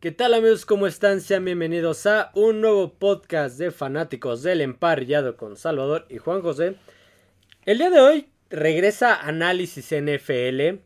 [0.00, 0.64] ¿Qué tal amigos?
[0.64, 1.20] ¿Cómo están?
[1.20, 6.76] Sean bienvenidos a un nuevo podcast de fanáticos del emparrillado con Salvador y Juan José.
[7.64, 10.78] El día de hoy regresa Análisis NFL.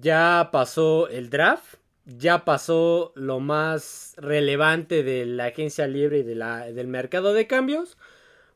[0.00, 1.74] Ya pasó el draft.
[2.06, 7.46] Ya pasó lo más relevante de la agencia libre y de la, del mercado de
[7.46, 7.98] cambios.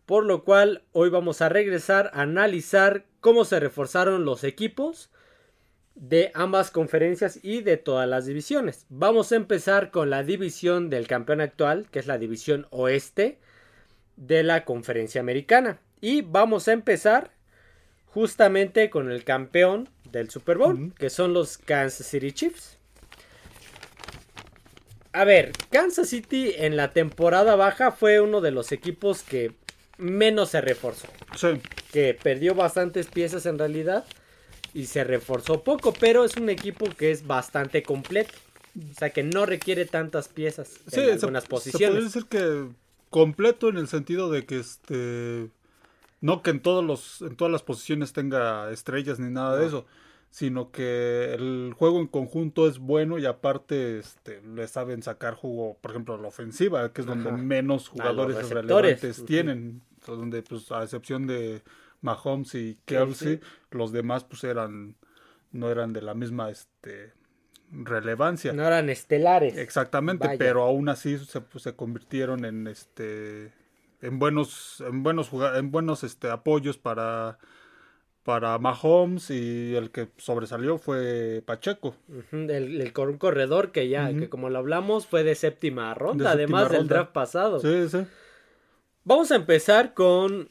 [0.06, 5.10] Por lo cual hoy vamos a regresar a analizar cómo se reforzaron los equipos
[5.94, 8.86] de ambas conferencias y de todas las divisiones.
[8.88, 13.38] Vamos a empezar con la división del campeón actual, que es la división oeste
[14.16, 15.78] de la conferencia americana.
[16.00, 17.30] Y vamos a empezar
[18.06, 22.78] justamente con el campeón del Super Bowl, que son los Kansas City Chiefs.
[25.12, 29.52] A ver, Kansas City en la temporada baja fue uno de los equipos que
[29.98, 31.08] menos se reforzó.
[31.36, 31.60] Sí.
[31.92, 34.04] Que perdió bastantes piezas en realidad
[34.74, 38.32] y se reforzó poco, pero es un equipo que es bastante completo.
[38.90, 41.80] O sea que no requiere tantas piezas en algunas posiciones.
[41.80, 42.68] Se puede decir que
[43.10, 45.50] completo en el sentido de que este
[46.22, 49.84] no que en todos los en todas las posiciones tenga estrellas ni nada de eso,
[50.30, 55.76] sino que el juego en conjunto es bueno y aparte este le saben sacar jugo,
[55.82, 61.26] por ejemplo, la ofensiva, que es donde menos jugadores relevantes tienen, donde pues a excepción
[61.26, 61.60] de
[62.02, 64.96] Mahomes y Kelsey, los demás pues eran
[65.52, 67.12] no eran de la misma este
[67.70, 68.52] relevancia.
[68.52, 69.56] No eran estelares.
[69.56, 73.52] Exactamente, pero aún así se, pues, se convirtieron en este
[74.02, 77.38] en buenos en buenos en buenos este apoyos para
[78.24, 81.96] para Mahomes y el que sobresalió fue Pacheco.
[82.30, 87.12] el, corredor que ya, que como lo hablamos, fue de séptima ronda, además del draft
[87.12, 87.58] pasado.
[87.58, 88.06] Sí, sí.
[89.04, 90.48] Vamos a empezar con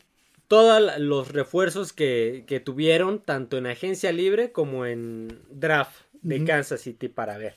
[0.51, 7.07] todos los refuerzos que, tuvieron, tanto en agencia libre como en draft de Kansas City
[7.07, 7.55] para ver.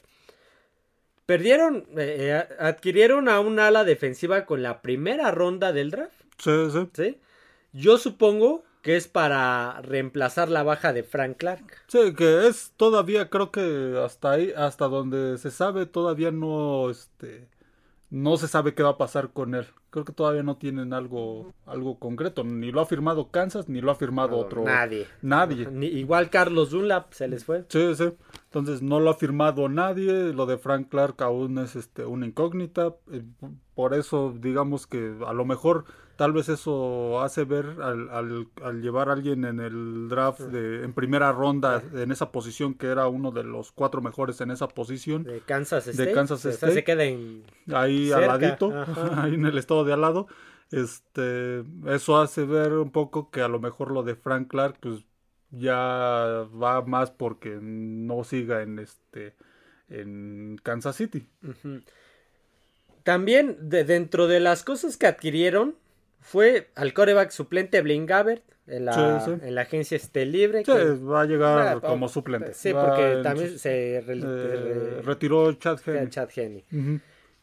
[1.27, 6.15] Perdieron, eh, eh, adquirieron a un ala defensiva con la primera ronda del draft.
[6.39, 6.89] Sí, sí.
[6.93, 7.21] ¿Sí?
[7.73, 11.65] Yo supongo que es para reemplazar la baja de Frank Clark.
[11.89, 17.49] Sí, que es todavía, creo que hasta ahí, hasta donde se sabe, todavía no, este,
[18.11, 19.67] no se sabe qué va a pasar con él.
[19.95, 22.43] Creo que todavía no tienen algo, algo concreto.
[22.43, 24.65] Ni lo ha firmado Kansas, ni lo ha firmado otro.
[24.65, 25.07] Nadie.
[25.23, 25.69] Nadie.
[25.87, 27.65] igual Carlos Dunlap se les fue.
[27.69, 28.13] Sí, sí.
[28.47, 30.33] Entonces no lo ha firmado nadie.
[30.33, 32.97] Lo de Frank Clark aún es este, una incógnita.
[33.13, 33.23] Eh,
[33.77, 35.85] por eso, digamos que a lo mejor
[36.17, 38.09] Tal vez eso hace ver al,
[38.63, 42.87] al, llevar a alguien en el draft de, en primera ronda en esa posición que
[42.87, 45.25] era uno de los cuatro mejores en esa posición.
[45.25, 46.09] De Kansas State.
[46.09, 46.73] De Kansas State.
[46.73, 47.43] se queden
[47.75, 48.73] ahí al ladito,
[49.17, 50.27] ahí en el estado de al lado.
[50.71, 55.05] Este, eso hace ver un poco que a lo mejor lo de Frank Clark pues
[55.51, 59.35] ya va más porque no siga en este
[59.89, 61.29] en Kansas City.
[63.03, 65.77] También de, dentro de las cosas que adquirieron
[66.21, 70.65] fue al coreback suplente Blaine Gabbert en la, En la agencia esté libre.
[70.65, 72.55] Sí, va a llegar como suplente.
[72.55, 75.81] Sí, porque también se eh, retiró Chad
[76.35, 76.65] Henney.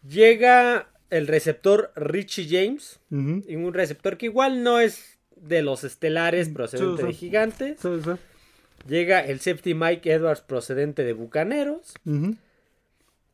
[0.08, 7.04] Llega el receptor Richie James, un receptor que igual no es de los estelares procedente
[7.04, 7.80] de gigantes.
[8.88, 11.94] Llega el safety Mike Edwards procedente de Bucaneros.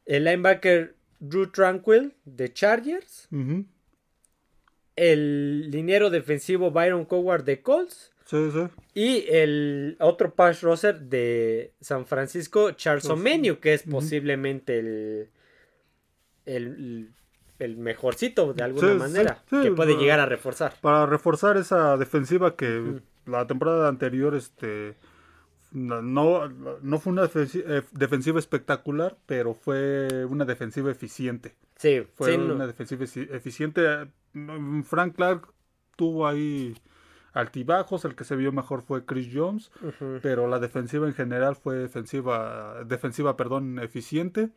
[0.06, 3.30] El linebacker Drew Tranquil de Chargers
[4.98, 8.12] el liniero defensivo Byron Coward de Colts.
[8.26, 8.68] Sí, sí.
[8.94, 15.30] Y el otro pass rusher de San Francisco, Charles O'Menu, que es posiblemente el,
[16.46, 17.14] el,
[17.59, 20.73] el, mejorcito de alguna manera, que puede llegar a reforzar.
[20.81, 24.95] Para reforzar esa defensiva que la temporada anterior este
[25.72, 31.56] no, no fue una eh, defensiva, espectacular, pero fue una defensiva eficiente.
[31.75, 34.07] Sí, fue una defensiva eficiente.
[34.84, 35.53] Frank Clark
[35.96, 36.75] tuvo ahí
[37.34, 39.72] altibajos, el que se vio mejor fue Chris Jones,
[40.22, 44.50] pero la defensiva en general fue defensiva, defensiva, perdón, eficiente.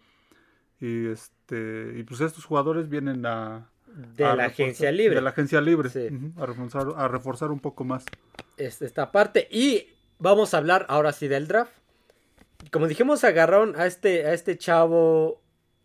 [0.80, 3.68] Y este, y pues estos jugadores vienen a
[4.16, 5.16] de la agencia libre.
[5.16, 5.90] De la agencia libre.
[6.36, 8.04] a, reforzar, a reforzar un poco más.
[8.56, 9.48] Esta parte.
[9.50, 9.88] Y
[10.18, 11.72] vamos a hablar ahora sí del draft.
[12.70, 15.40] Como dijimos, agarraron a este, a este chavo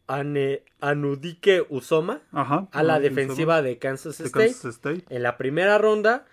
[0.08, 6.26] Anudike Usoma a la defensiva de Kansas State, En la primera ronda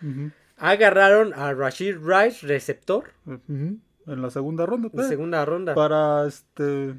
[0.59, 3.13] agarraron a Rashid Rice, receptor.
[3.27, 4.91] En la segunda ronda.
[4.93, 5.75] En la segunda ronda.
[5.75, 6.95] Para este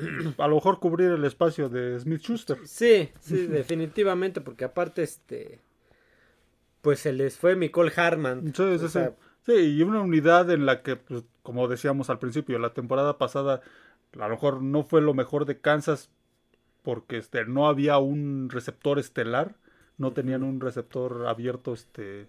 [0.38, 2.58] a lo mejor cubrir el espacio de Smith Schuster.
[2.64, 5.60] Sí, sí, definitivamente, porque aparte este
[6.80, 8.54] pues se les fue Nicole Harman.
[8.54, 8.88] Sí, sí,
[9.42, 9.52] sí.
[9.52, 13.60] y una unidad en la que, pues, como decíamos al principio, la temporada pasada
[14.18, 16.10] a lo mejor no fue lo mejor de Kansas,
[16.82, 19.54] porque este, no había un receptor estelar,
[19.98, 22.28] no tenían un receptor abierto este,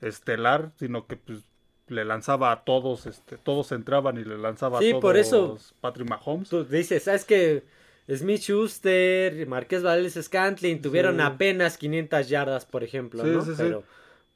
[0.00, 1.49] estelar, sino que pues
[1.90, 5.58] le lanzaba a todos, este, todos entraban y le lanzaba Sí, a todos por eso-
[5.80, 6.48] Patrick Mahomes.
[6.48, 7.62] Tú dices, ¿sabes que
[8.08, 11.22] Smith Schuster, Marqués Valdez Scantling tuvieron Sí.
[11.22, 13.42] apenas 500 yardas, por ejemplo, Sí, ¿no?
[13.42, 13.56] sí, sí.
[13.58, 13.84] Pero,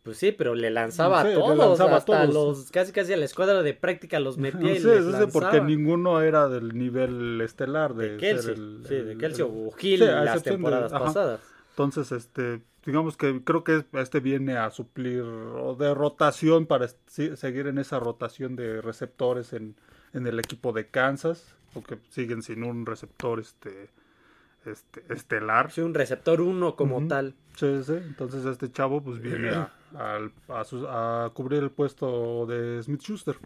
[0.03, 2.35] pues sí, pero le lanzaba a todos, lanzaba a hasta todos.
[2.59, 4.37] los, casi casi a la escuadra de práctica los
[4.69, 5.27] metía y Sí, les lanzaba.
[5.33, 9.45] porque ninguno era del nivel estelar de, de ser Kelsey, el- sí, de el- Kelsey
[9.47, 11.41] el- o Gil las de- temporadas pasadas.
[11.71, 17.66] Entonces, este, digamos que creo que este viene a suplir o de rotación para seguir
[17.66, 19.75] en esa rotación de receptores en,
[20.12, 23.88] en el equipo de Kansas, porque siguen sin un receptor este,
[24.66, 25.70] este estelar.
[25.70, 27.34] Sí, un receptor uno como tal.
[27.56, 32.46] Sí, sí, Entonces este chavo pues viene a, al- a su- a cubrir el puesto
[32.46, 33.36] de Smith Schuster.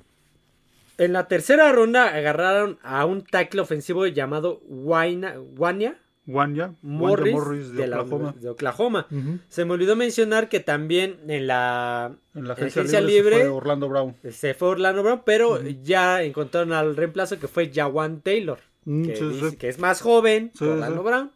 [0.97, 5.99] En la tercera ronda agarraron a un tackle ofensivo llamado Wania
[6.29, 8.35] Wanya, Morris, Wanya Morris de, de, la- Oklahoma.
[8.39, 9.07] de Oklahoma.
[9.11, 9.39] Ujú.
[9.49, 13.49] Se me olvidó mencionar que también en la En la agencia, agencia libre, se fue
[13.51, 14.15] Orlando Brown.
[14.31, 19.17] se fue Orlando Brown, pero ya encontraron al reemplazo que fue Jawan Taylor, Mm, que,
[19.17, 19.57] sí, dice sí.
[19.57, 21.03] que es más joven Sí, que Orlando.
[21.03, 21.33] Brown,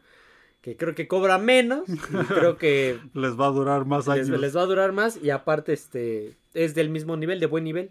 [0.63, 1.97] que creo que cobra menos y
[2.53, 4.29] creo que Les va a durar más años.
[4.29, 7.91] les va a durar más y aparte este es del mismo nivel, de buen nivel.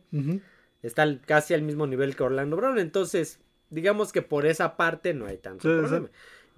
[0.83, 2.79] Está casi al mismo nivel que Orlando Brown.
[2.79, 3.39] Entonces,
[3.69, 6.09] digamos que por esa parte no hay tanto problema.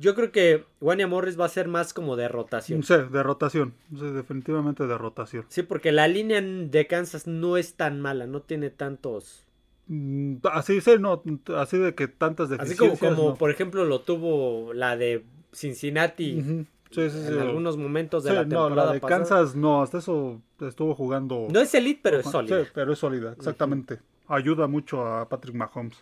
[0.03, 2.83] Yo creo que Wanya Morris va a ser más como de rotación.
[2.83, 3.73] Sí, de rotación.
[3.97, 5.45] Sí, definitivamente de rotación.
[5.47, 9.45] Sí, porque la línea de Kansas no es tan mala, no tiene tantos.
[9.87, 11.23] Mm, Así, sí, no,
[11.55, 13.15] así de que tantas Así como, deficiencias.
[13.15, 13.35] como no.
[13.35, 15.23] por ejemplo, lo tuvo la de
[15.53, 16.65] Cincinnati Ujú.
[16.91, 17.33] Sí, sí, sí.
[17.33, 19.17] en algunos momentos de Sí, la no, temporada la de pasada.
[19.19, 21.47] Kansas no, hasta eso estuvo jugando.
[21.49, 22.65] No es elite, pero es Sí, sólida.
[22.73, 23.99] pero es sólida, exactamente.
[24.27, 25.97] Ayuda mucho a Patrick Mahomes.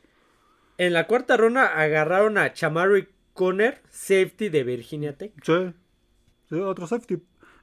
[0.78, 5.32] En la cuarta ronda agarraron a Chamari Conner, safety de Virginia Tech.
[5.44, 5.74] Sí,
[6.50, 7.18] sí, otro safety.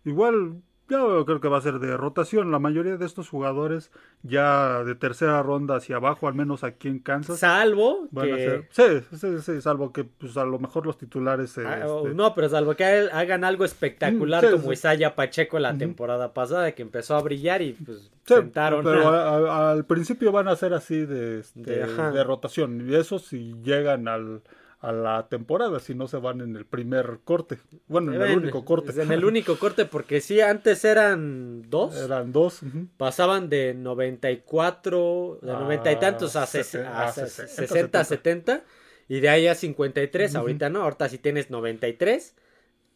[0.04, 2.50] Igual, yo creo que va a ser de rotación.
[2.50, 3.90] La mayoría de estos jugadores,
[4.22, 8.64] ya de tercera ronda hacia abajo, al menos aquí en Kansas, Salvo van a que...
[8.70, 9.02] ser.
[9.10, 11.58] Sí, sí, sí, salvo que pues, a lo mejor los titulares.
[11.58, 14.66] eh, Ah, este, oh, No, pero salvo que ha- hagan algo espectacular Mm, sí, como
[14.68, 14.72] sí.
[14.72, 19.10] Isaiah Pacheco la temporada pasada, que empezó a brillar y pues Sí, sentaron pero a-
[19.28, 19.38] a-
[19.68, 22.88] a- al principio van a ser así de, este, De- de rotación.
[22.88, 24.40] Y eso si llegan al,
[24.80, 27.58] a la temporada, si no se van en el primer corte.
[27.88, 28.92] Bueno, en el único corte.
[29.02, 31.96] En el único corte, porque sí, antes eran dos.
[31.96, 32.62] Eran dos.
[32.62, 32.86] ujú.
[32.96, 38.64] Pasaban de 94, de A 90 y tantos a, a a se- 60, 60, 70.
[39.08, 40.30] Y de ahí a 53.
[40.32, 40.38] Ujú.
[40.40, 42.36] Ahorita no, ahorita si tienes 93.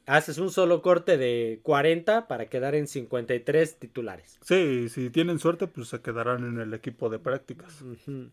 [0.05, 4.37] Haces un solo corte de 40 para quedar en 53 titulares.
[4.43, 7.81] Sí, si tienen suerte, pues se quedarán en el equipo de prácticas.
[7.83, 8.31] Ujú.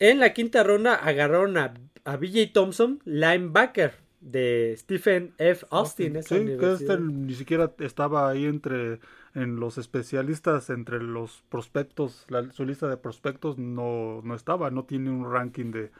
[0.00, 1.74] En la quinta ronda agarraron a,
[2.04, 5.66] a BJ Thompson, linebacker de Stephen F.
[5.70, 6.16] Austin.
[6.16, 9.00] esa Sí, que este ni siquiera estaba ahí entre
[9.34, 14.84] en los especialistas, entre los prospectos, la- su lista de prospectos no, no estaba, no
[14.84, 15.90] tiene un ranking de,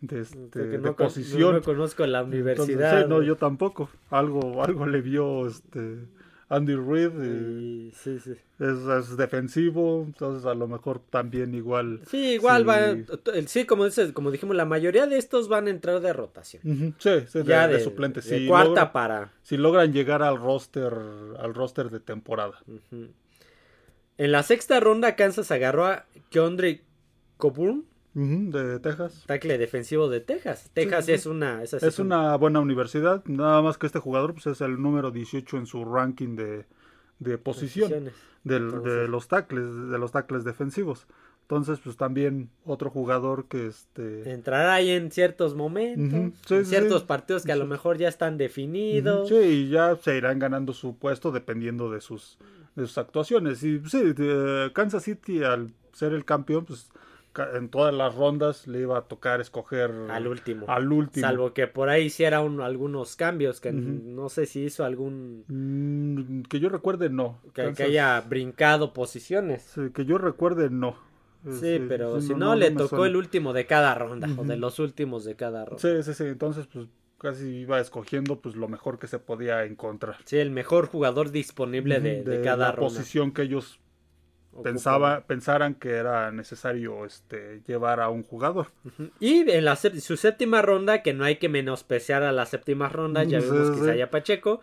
[0.00, 1.54] de, este, de no, con- posición.
[1.56, 3.02] no conozco la Entonces, universidad.
[3.02, 3.90] sí, no, yo tampoco.
[4.10, 5.96] Algo, algo le vio este
[6.48, 7.10] Andy Reid.
[7.22, 8.32] y Y- sí, sí.
[8.60, 12.00] es, es defensivo, entonces a lo mejor también igual.
[12.08, 12.66] Sí, igual Sí.
[12.68, 13.42] va.
[13.46, 16.94] Sí, como dices, como dijimos, la mayoría de estos van a entrar de rotación.
[16.98, 18.20] Sí, sí, de, ya de de, suplente.
[18.20, 19.32] de Si, cuarta para.
[19.42, 20.92] si logran llegar al roster,
[21.38, 22.58] al roster de temporada.
[24.18, 26.82] En la sexta ronda, Kansas agarró a Keondre
[27.36, 27.84] Coburn,
[28.16, 29.24] Ujú, de Texas.
[29.26, 30.70] tackle defensivo de Texas.
[30.72, 31.12] Texas sí.
[31.12, 31.62] es una.
[31.62, 35.66] Es una buena universidad, nada más que este jugador pues es el número 18 en
[35.66, 36.64] su ranking de,
[37.18, 38.10] de posición
[38.42, 41.06] del- de los tackles, de los tackles defensivos.
[41.42, 46.70] Entonces, pues también otro jugador que este Entrar ahí en ciertos momentos, sí, en sí,
[46.70, 47.06] ciertos sí.
[47.06, 49.28] partidos que a lo mejor ya están definidos.
[49.28, 52.36] Sí, y ya se irán ganando su puesto dependiendo de sus,
[52.74, 53.62] de sus actuaciones.
[53.62, 54.12] Y sí,
[54.72, 56.88] Kansas City al ser el campeón, pues
[57.42, 60.66] en todas las rondas le iba a tocar escoger Al último.
[60.68, 61.26] al último.
[61.26, 65.44] Salvo que por ahí hiciera un- algunos cambios, que no sé si hizo algún...
[65.48, 67.40] Mm, que yo recuerde, no.
[67.54, 69.62] Que, haya brincado posiciones.
[69.62, 70.96] sí, que yo recuerde, no.
[71.60, 73.06] Sí, pero sí, si no, le tocó suena.
[73.06, 75.80] el último de cada ronda, o de los últimos de cada ronda.
[75.80, 76.24] Sí, sí, sí.
[76.24, 76.88] Entonces, pues
[77.18, 80.16] casi iba escogiendo pues lo mejor que se podía encontrar.
[80.24, 82.88] Sí, el mejor jugador disponible de, cada la ronda.
[82.88, 83.78] posición que ellos.
[84.62, 88.68] Pensaba, pensaran que era necesario este, llevar a un jugador.
[89.20, 93.28] Y en la su séptima ronda, que no hay que menospreciar a las séptimas rondas,
[93.28, 93.82] ya Sí, vimos que sí.
[93.82, 94.60] Isaiah Pacheco.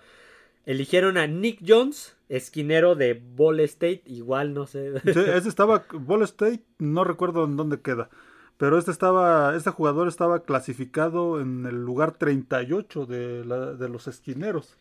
[0.65, 4.93] Eligieron a Nick Jones, esquinero de Ball State, igual no sé.
[5.01, 8.09] Sí, ese estaba, Ball State, no recuerdo en dónde queda,
[8.57, 14.07] Pero este estaba, este jugador estaba clasificado en el lugar 38 de, la, de los
[14.07, 14.77] esquineros.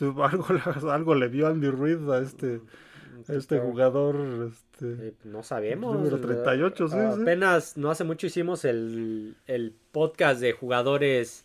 [0.00, 0.46] Algo,
[0.90, 2.62] algo le vio Andy Reid a este,
[3.28, 4.16] este jugador.
[4.50, 5.94] Este, Eh, no sabemos.
[5.96, 7.22] Número 38, sí, sí.
[7.22, 11.44] Apenas no hace mucho hicimos el, el podcast de jugadores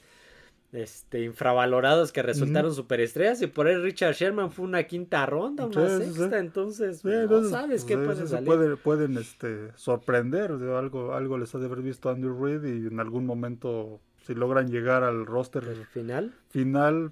[0.71, 5.87] este, infravalorados que resultaron superestrellas y por ahí Richard Sherman fue una quinta ronda, una
[5.99, 8.45] Sí, sexta, entonces Sí, no entonces, sabes qué pues, puede salir.
[8.47, 12.63] puede- pueden este, sorprender, o sea, algo, algo les ha de haber visto Andy Reid
[12.65, 17.11] y en algún momento, si logran llegar al roster Al final, final,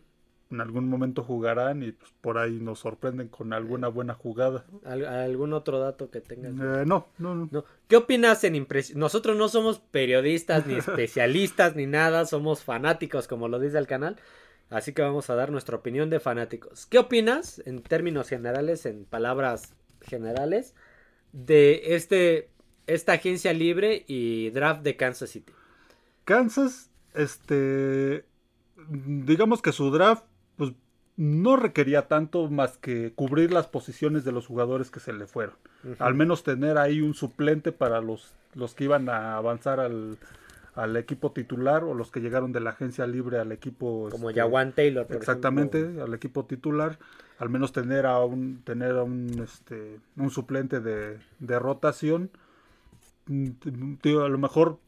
[0.53, 4.65] en algún momento jugarán y pues, por ahí nos sorprenden con alguna buena jugada.
[4.85, 6.53] ¿al- ¿algún otro dato que tengas?
[6.53, 7.49] Eh, no, no, no.
[7.51, 7.65] No.
[7.87, 8.99] ¿Qué opinas en impresión?
[8.99, 14.17] Nosotros no somos periodistas ni especialistas ni nada, somos fanáticos como lo dice el canal,
[14.69, 16.85] así que vamos a dar nuestra opinión de fanáticos.
[16.85, 20.75] ¿Qué opinas en términos generales, en palabras generales,
[21.31, 22.49] de este
[22.85, 25.53] esta agencia libre y draft de Kansas City?
[26.25, 28.25] Kansas, este,
[28.87, 30.25] digamos que su draft,
[31.15, 35.55] no requería tanto más que cubrir las posiciones de los jugadores que se le fueron.
[35.99, 40.17] Al menos tener ahí un suplente para los, los que iban a avanzar al,
[40.75, 44.07] al equipo titular o los que llegaron de la agencia libre al equipo.
[44.11, 46.03] Como este, Jawan Taylor, por Exactamente, ejemplo.
[46.05, 46.97] al equipo titular,
[47.37, 52.31] al menos tener a un, tener a un, este, un suplente de, de rotación.
[53.27, 53.49] Mm,
[54.01, 54.79] digo, a lo mejor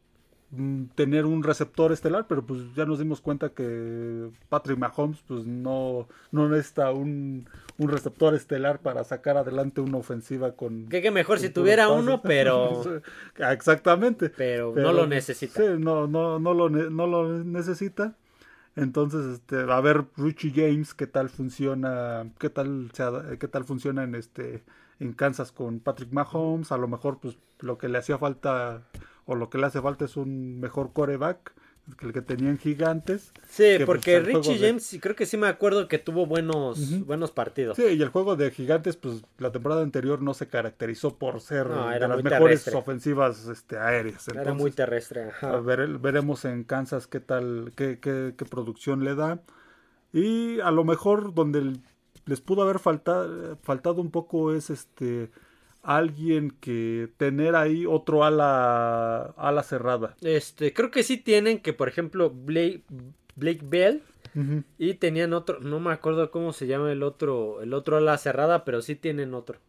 [0.96, 6.08] tener un receptor estelar, pero pues ya nos dimos cuenta que Patrick Mahomes pues no,
[6.32, 7.48] no necesita un,
[7.78, 10.88] un receptor estelar para sacar adelante una ofensiva con...
[10.88, 12.04] Que, que mejor si con tuviera pases.
[12.04, 12.84] uno, pero,
[13.52, 14.30] Exactamente.
[14.30, 15.62] pero, Pero, no lo necesita.
[15.62, 18.16] Sí, no, no, no, lo, no lo necesita.
[18.76, 22.92] Entonces, este, a ver Richie James qué tal funciona, qué tal
[23.40, 24.64] qué tal funciona en este
[25.00, 28.84] en Kansas con Patrick Mahomes, a lo mejor pues lo que le hacía falta
[29.26, 31.54] o lo que le hace falta es un mejor coreback
[32.00, 33.32] que el que tenían gigantes.
[33.48, 37.06] Sí, porque pues, el Richie de- James, creo que sí me acuerdo que tuvo buenos,
[37.06, 37.76] buenos partidos.
[37.78, 41.68] Sí, y el juego de gigantes, pues la temporada anterior no se caracterizó por ser
[41.70, 42.76] No, de las mejores terrestre.
[42.76, 44.28] ofensivas este, aéreas.
[44.30, 45.26] Era muy terrestre.
[45.30, 45.60] ajá.
[45.60, 49.44] Ver- veremos en Kansas qué tal, qué, qué- qué producción le da.
[50.12, 51.74] Y a lo mejor donde
[52.26, 53.28] les pudo haber falta-
[53.62, 55.30] faltado un poco es este
[55.86, 60.16] alguien que tener ahí otro ala, ala cerrada.
[60.22, 62.84] Este, creo que sí tienen que, por ejemplo, Blake,
[63.36, 64.02] Blake Bell
[64.78, 68.66] y tenían otro, no me acuerdo cómo se llama el otro, el otro ala cerrada,
[68.66, 69.60] pero sí tienen otro.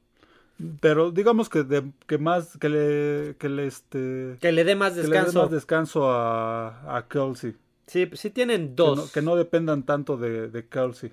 [0.81, 4.95] Pero digamos que, de, que más que le, que le, este, Que le dé más
[4.95, 5.43] que le dé descanso.
[5.43, 7.55] más descanso a, a Kelsey.
[7.87, 8.97] sí, sí tienen Que dos.
[8.97, 11.13] no, que no dependan tanto de, de Kelsey.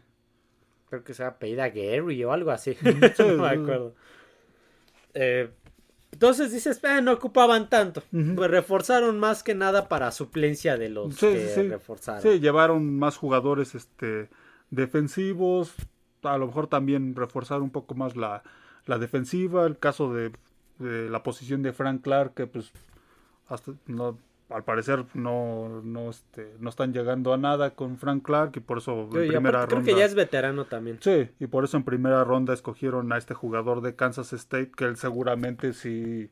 [0.89, 2.73] Creo que se apellida Gary o algo así.
[2.75, 2.81] Sí,
[3.37, 3.93] no me acuerdo.
[5.13, 5.49] Eh,
[6.11, 8.03] entonces dices, "Ah, no ocupaban tanto.
[8.35, 11.67] Pues reforzaron más que nada para suplencia de los Sí, que sí, sí.
[11.69, 12.21] reforzaron.
[12.21, 14.29] Sí, llevaron más jugadores este,
[14.69, 15.73] defensivos,
[16.21, 18.43] a lo mejor también reforzar un poco más la,
[18.85, 20.31] la defensiva, el caso de,
[20.79, 22.71] de la posición de Frank Clark, que pues
[23.47, 24.17] hasta no,
[24.53, 28.77] al parecer no, no, este, no están llegando a nada con Frank Clark y por
[28.77, 29.67] eso en primera ronda...
[29.67, 30.97] creo que ya es veterano también.
[31.01, 34.85] Sí, y por eso en primera ronda escogieron a este jugador de Kansas State, que
[34.85, 36.29] él seguramente sí,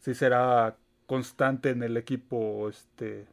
[0.00, 3.26] sí será constante en el equipo, este,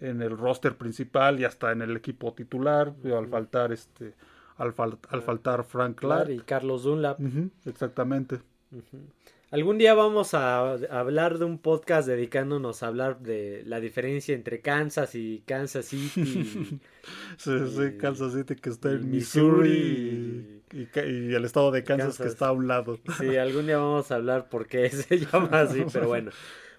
[0.00, 4.14] en el roster principal y hasta en el equipo titular, al faltar este,
[4.56, 6.30] al, fal- al faltar Frank Clark.
[6.30, 7.20] Y Carlos Dunlap.
[7.66, 8.40] Exactamente.
[9.50, 14.60] Algún día vamos a, hablar de un podcast dedicándonos a hablar de la diferencia entre
[14.60, 16.80] Kansas y Kansas City.
[17.38, 21.70] Sí, sí, Y- Kansas City que está en Missouri y, y ca- y el estado
[21.70, 22.32] de Kansas, que Kansas.
[22.34, 22.98] está a un lado.
[23.18, 26.30] sí, algún día vamos a hablar por qué se llama así, pero bueno.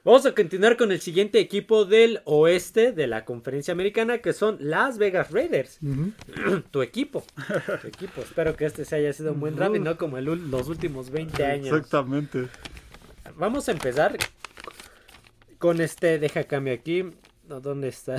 [0.04, 4.58] Vamos a continuar con el siguiente equipo del oeste de la conferencia americana que son
[4.60, 5.78] Las Vegas Raiders.
[6.72, 7.24] Tu equipo.
[7.82, 8.22] Tu equipo.
[8.22, 11.12] Espero que este se haya sido un buen draft y no como el los últimos
[11.12, 11.68] 20 años.
[11.68, 12.48] Exactamente.
[13.36, 14.18] Vamos a empezar
[15.60, 17.06] con este, deja cambio aquí.
[17.48, 18.18] No, ¿dónde está?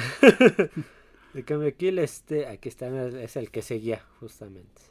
[1.34, 4.82] de cambio aquí, este, aquí está, es el que seguía justamente.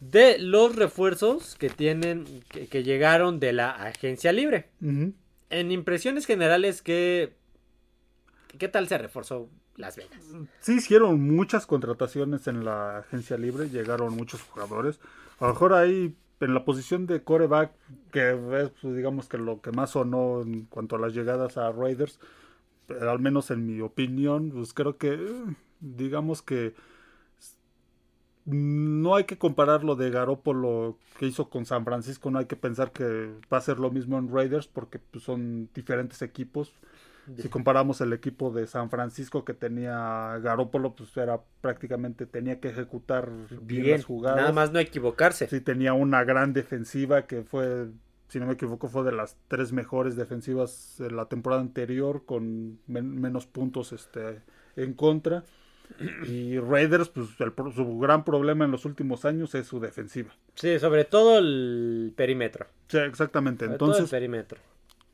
[0.00, 4.68] De los refuerzos que tienen, que, que llegaron de la agencia libre.
[4.82, 5.14] Ujú.
[5.50, 7.34] En impresiones generales, ¿qué,
[8.58, 10.22] qué tal se reforzó Las Vegas?
[10.60, 15.00] Sí hicieron muchas contrataciones en la agencia libre, llegaron muchos jugadores.
[15.40, 17.72] A lo mejor ahí en la posición de coreback,
[18.12, 21.70] que es pues, digamos que lo que más sonó en cuanto a las llegadas a
[21.72, 22.18] Raiders,
[22.86, 25.18] pero al menos en mi opinión, pues creo que
[25.80, 26.74] digamos que
[28.50, 32.56] no hay que comparar lo de Garópolo que hizo con San Francisco, no hay que
[32.56, 36.72] pensar que va a ser lo mismo en Raiders porque pues, son diferentes equipos.
[37.36, 42.68] Si comparamos el equipo de San Francisco que tenía Garópolo, pues era prácticamente tenía que
[42.70, 43.30] ejecutar
[43.62, 44.40] bien, Bien, las jugadas.
[44.40, 45.48] nada más no equivocarse.
[45.48, 47.88] Sí, tenía una gran defensiva que fue,
[48.28, 52.80] si no me equivoco, fue de las tres mejores defensivas de la temporada anterior con
[52.88, 54.42] men- menos puntos este,
[54.76, 55.44] en contra.
[56.28, 60.30] Y Raiders, pues el su gran problema en los últimos años es su defensiva.
[60.54, 62.66] Sí, sobre todo el perímetro.
[62.88, 63.66] Sí, exactamente.
[63.66, 64.58] Sobre todo el Entonces, perímetro.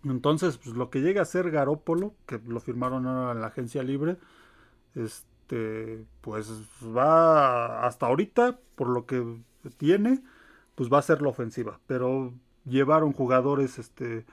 [0.04, 3.82] entonces pues, lo que llega a ser Garópolo, que lo firmaron ahora en la agencia
[3.82, 4.16] libre,
[4.94, 6.50] este, pues
[6.84, 9.24] va hasta ahorita, por lo que
[9.78, 10.22] tiene,
[10.74, 11.80] pues va a ser la ofensiva.
[11.86, 12.32] Pero
[12.64, 14.24] llevaron jugadores, este,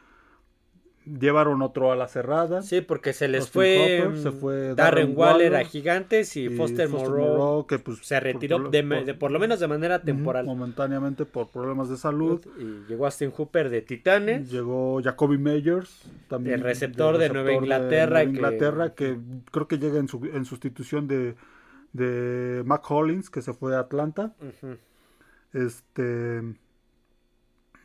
[1.05, 2.62] llevaron otro a la cerrada.
[2.62, 6.36] Sí, porque se les Austin fue, Hopper, se fue Darren, Darren Waller, Waller a Gigantes
[6.38, 9.67] y, Foster, Moreau que pues se retiró por, de, por- de- por lo menos de
[9.67, 10.45] manera temporal.
[10.45, 12.41] momentáneamente por problemas de salud.
[12.57, 14.50] Y llegó Austin Hooper de Titanes.
[14.50, 19.17] Llegó Jacoby Meyers, también El receptor de Nueva Inglaterra Nueva Inglaterra, que...
[19.51, 21.36] creo que llega en, su- en sustitución de,
[21.93, 24.33] de Mac Hollins, que se fue a Atlanta.
[25.53, 26.41] Este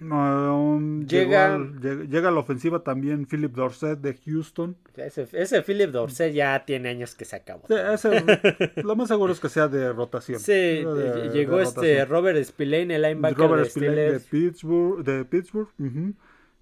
[0.01, 4.77] um, Llega- llegó llega, a la ofensiva también Philip Dorset de Houston.
[4.97, 7.67] Ese, ese Philip Dorsett ya tiene años que se acabó.
[7.69, 10.41] Sí, ese- lo más seguro es que sea de rotación.
[10.41, 12.09] Sí, De- llegó de este rotación.
[12.09, 14.25] Robert Spillane, el linebacker Robert de Spillane de Steelers.
[14.25, 16.15] Pittsburgh, de Pittsburgh ujú.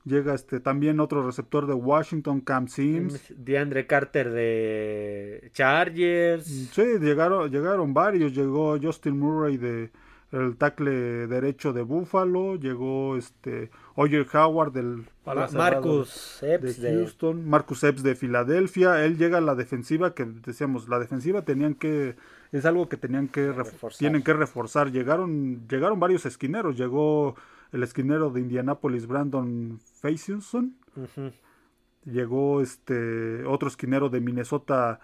[0.04, 3.34] Llega este también otro receptor de Washington, Cam Sims.
[3.36, 6.44] DeAndre Carter de Chargers.
[6.72, 8.32] Sí, llegaron, llegaron varios.
[8.32, 9.90] Llegó Justin Murray de
[10.32, 12.56] el tackle derecho de Buffalo.
[12.56, 17.48] Llegó este Oyer Howard del Ma- Marcus de Epps de, Houston.
[17.48, 19.04] Marcus Epps de Filadelfia.
[19.04, 22.16] Él llega a la defensiva que decíamos, la defensiva tenían que
[22.52, 23.98] es algo que tenían que ref- Reforzar.
[23.98, 24.90] tienen que reforzar.
[24.92, 26.76] Llegaron llegaron varios esquineros.
[26.76, 27.34] Llegó
[27.72, 30.76] el esquinero de Indianapolis Brandon Facyson.
[30.96, 31.32] Ujú.
[32.04, 35.00] Llegó este otro esquinero de Minnesota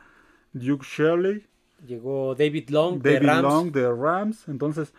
[0.53, 1.47] Duke Shirley.
[1.85, 3.43] Llegó David Long de David Rams.
[3.43, 4.49] Long de Rams.
[4.49, 4.95] Entonces,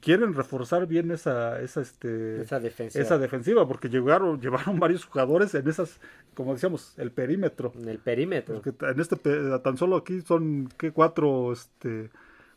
[0.00, 3.00] quieren reforzar bien esa, esa, este, Esa defensa.
[3.00, 6.00] esa defensiva, porque llegaron, llevaron varios jugadores en esas,
[6.34, 7.72] como decíamos, el perímetro.
[7.76, 8.60] en el perímetro.
[8.60, 9.16] Porque en este,
[9.62, 10.92] tan solo aquí son ¿qué?
[10.92, 12.10] cuatro, este,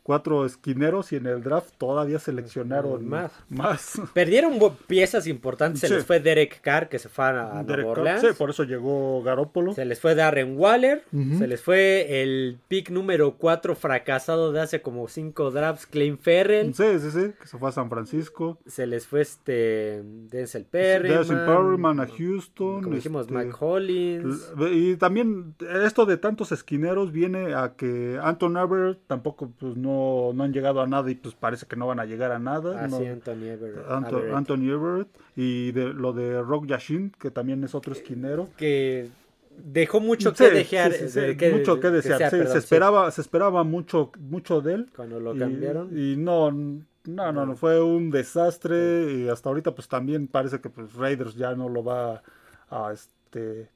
[0.07, 3.29] cuatro esquineros y en el draft todavía seleccionaron Más.
[3.49, 4.01] más.
[4.13, 5.81] Perdieron piezas importantes.
[5.81, 5.95] Se Sí.
[5.95, 8.21] les fue Derek Carr, que se fue a, Nueva Carr, Orleans.
[8.21, 9.73] sí, por eso llegó Garópolo.
[9.73, 11.03] Se les fue Darren Waller.
[11.37, 16.73] Se les fue el pick número 4 fracasado de hace como 5 drafts, Klein Ferrell.
[16.73, 18.59] Sí, sí, sí, que se fue a San Francisco.
[18.65, 21.17] Se les fue este Denzel Perryman.
[21.17, 22.81] Denzel Perryman a Houston.
[22.81, 24.53] Como dijimos, este, Mike Hollins.
[24.71, 29.96] Y también esto de tantos esquineros viene a que Anton Everett tampoco pues no,
[30.35, 32.83] no han llegado a nada y pues parece que no van a llegar a nada.
[32.85, 33.89] Así no- Anthony Everett.
[33.89, 34.35] Anto- Everett.
[34.35, 38.49] Anthony Everett y de lo de Rock Yashin que también es otro esquinero.
[38.57, 39.09] Que
[39.57, 40.91] dejó mucho Sí, que desear.
[40.93, 42.17] sí, sí, sí, de- que- mucho que desear.
[42.29, 42.57] Sí, perdón, se sí.
[42.59, 45.89] esperaba se esperaba mucho mucho de él Cuando lo y- cambiaron.
[45.97, 50.69] y, no no no no fue un desastre y hasta ahorita pues también parece que
[50.69, 52.21] pues Raiders ya no lo va
[52.69, 53.69] a este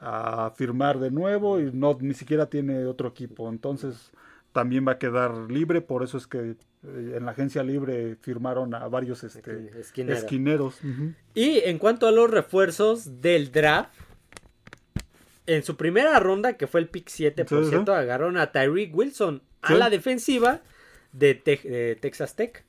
[0.00, 4.12] a firmar de nuevo y no ni siquiera tiene otro equipo entonces
[4.52, 6.56] también va a quedar libre por eso es que eh,
[7.16, 10.16] en la agencia libre firmaron a varios este Esquinero.
[10.18, 10.78] esquineros.
[11.34, 13.90] Y en cuanto a los refuerzos del draft,
[15.46, 17.70] en su primera ronda, que fue el pick 7, por Sí, sí.
[17.70, 19.74] cierto, agarraron a Tyreek Wilson a Sí.
[19.74, 20.60] la defensiva
[21.12, 22.64] de, Te- de Texas Tech.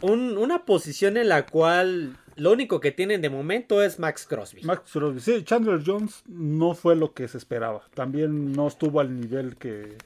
[0.00, 4.62] Un- una posición en la cual lo único que tienen de momento es Max Crosby.
[4.62, 5.20] Max Crosby.
[5.20, 7.82] Sí, Chandler Jones no fue lo que se esperaba.
[7.94, 9.96] También no estuvo al nivel que,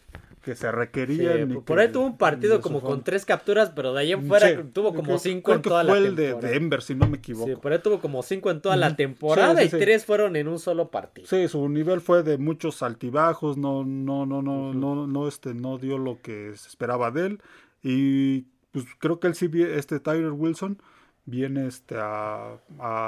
[0.45, 1.33] que se requería.
[1.65, 4.49] por que- ahí tuvo un partido como con tres capturas, pero de ahí en fuera
[4.49, 6.53] Sí, tuvo como creo- cinco creo en toda fue la el de temporada.
[6.55, 7.47] Denver, si no me equivoco.
[7.51, 10.49] Sí, por ahí tuvo como cinco en toda la temporada Sí, y tres fueron en
[10.49, 11.27] un solo partido.
[11.27, 15.79] Sí, su nivel fue de muchos altibajos, no, no, no, no, no, no, este, no
[15.79, 17.43] dio lo que se esperaba de él.
[17.83, 20.79] Y pues creo que él sí, este Tyler Wilson,
[21.27, 22.59] viene este a,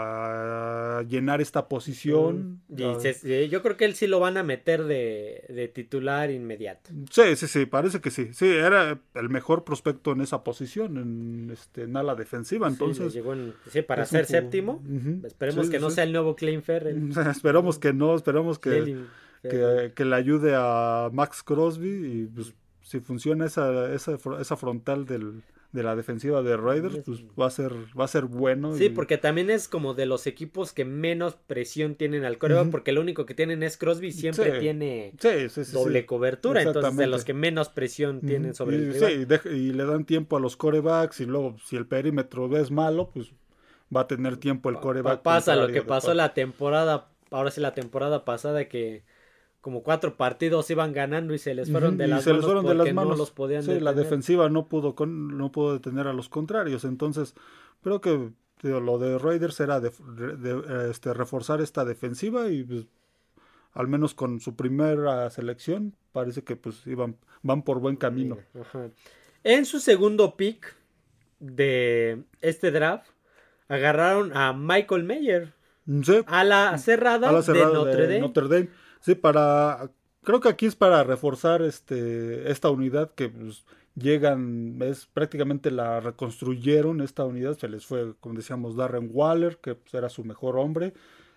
[0.06, 2.60] a llenar esta posición.
[2.76, 5.68] Y a- se- sí, yo creo que él sí lo van a meter de, de
[5.68, 6.90] titular inmediato.
[7.10, 8.28] Sí, sí, sí, parece que sí.
[8.32, 12.68] Sí, era el mejor prospecto en esa posición, en, este, en ala defensiva.
[12.68, 14.82] Sí, Entonces, le llegó en- sí, para ser un séptimo.
[15.24, 15.94] Esperemos Sí, que sí, no sí.
[15.96, 17.10] sea el nuevo Klein Ferrell.
[17.30, 18.98] esperamos que no, esperamos que,
[19.42, 21.88] que, que le ayude a Max Crosby
[22.22, 27.24] y pues, si funciona esa, esa, esa frontal del, de la defensiva de Raiders, pues
[27.38, 28.74] va a ser, va a ser bueno.
[28.76, 32.64] Sí, y- porque también es como de los equipos que menos presión tienen al coreback,
[32.64, 32.70] Ujú.
[32.72, 34.58] porque lo único que tienen es Crosby siempre Sí.
[34.60, 38.80] tiene Sí, sí, sí, doble cobertura, entonces de los que menos presión tienen sobre y,
[38.80, 39.40] el sí, rival.
[39.46, 43.10] y y le dan tiempo a los corebacks y luego si el perímetro es malo,
[43.12, 43.32] pues
[43.94, 45.22] va a tener tiempo el Pa- coreback.
[45.22, 49.04] pasa lo que pasó pa- la temporada ahora sí la temporada pasada que
[49.62, 52.66] como cuatro partidos iban ganando y se les fueron de las se manos les fueron
[52.66, 53.12] de las manos.
[53.12, 56.84] no los podían sí, la defensiva no pudo con, no pudo detener a los contrarios.
[56.84, 57.34] Entonces,
[57.82, 58.30] creo que
[58.62, 62.86] lo de Raiders era de, de- este, reforzar esta defensiva y pues,
[63.72, 68.38] al menos con su primera selección parece que pues iban van por buen camino.
[68.60, 68.88] Ajá.
[69.44, 70.74] En su segundo pick
[71.40, 73.06] de este draft,
[73.68, 75.52] agarraron a Michael Mayer,
[76.04, 78.20] Sí, a la cerrada, a la cerrada de Notre Dame.
[78.20, 78.68] Notre Dame.
[79.02, 79.90] Sí, para
[80.22, 86.00] creo que aquí es para reforzar este esta unidad que pues, llegan es prácticamente la
[86.00, 90.56] reconstruyeron esta unidad, se les fue como decíamos Darren Waller, que pues, era su mejor
[90.56, 90.94] hombre,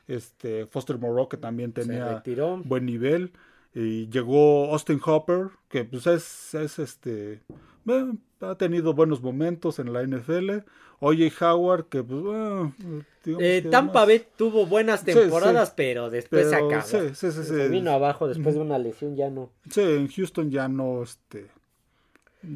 [0.08, 2.24] este Foster Moreau que también tenía
[2.64, 3.34] buen nivel
[3.74, 7.42] y llegó Austin Hopper, que pues es, es este
[7.88, 8.14] eh,
[8.52, 10.64] ha tenido buenos momentos en la NFL.
[11.00, 13.04] Oye Howard, que pues eh,
[13.40, 16.82] Eh, que Tampa más- Bay tuvo buenas Sí, temporadas, pero después se acabó.
[16.84, 17.72] sí, sí, sí, Se sí.
[17.72, 19.50] vino abajo después de una lesión, ya no.
[19.70, 21.48] Sí, en Houston ya no, este,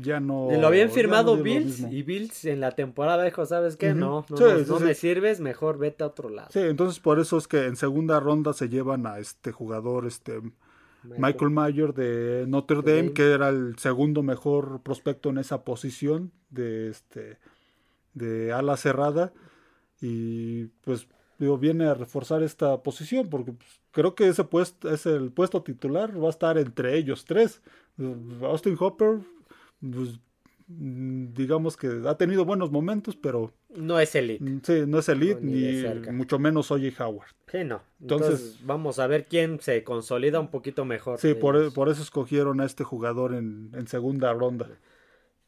[0.02, 0.48] ya no.
[0.52, 3.94] Lo habían firmado no Bills y Bills en la temporada dijo, ¿sabes qué?
[3.94, 4.84] No, no, Sí, no, sí, no sí.
[4.86, 6.48] me sirves, mejor vete a otro lado.
[6.52, 10.40] Sí, entonces por eso es que en segunda ronda se llevan a este jugador, este
[11.04, 16.90] Michael Mayer de Notre Dame, que era el segundo mejor prospecto en esa posición de
[16.90, 17.38] este
[18.14, 19.34] de ala cerrada.
[20.02, 21.08] Y pues
[21.38, 25.64] digo viene a reforzar esta posición porque pues, creo que ese puesto es el puesto
[25.64, 27.62] titular va a estar entre ellos tres.
[28.42, 29.20] Austin Hopper
[29.82, 30.20] pues,
[30.72, 34.44] digamos que ha tenido buenos momentos pero No es elite.
[34.44, 37.82] mm, sí no es elite No, ni de mucho menos Oye Howard Sí, no.
[38.00, 41.18] Entonces, Entonces- vamos a ver quién se consolida un poquito mejor.
[41.20, 44.68] sí de por, e, por eso escogieron a este jugador en, en segunda ronda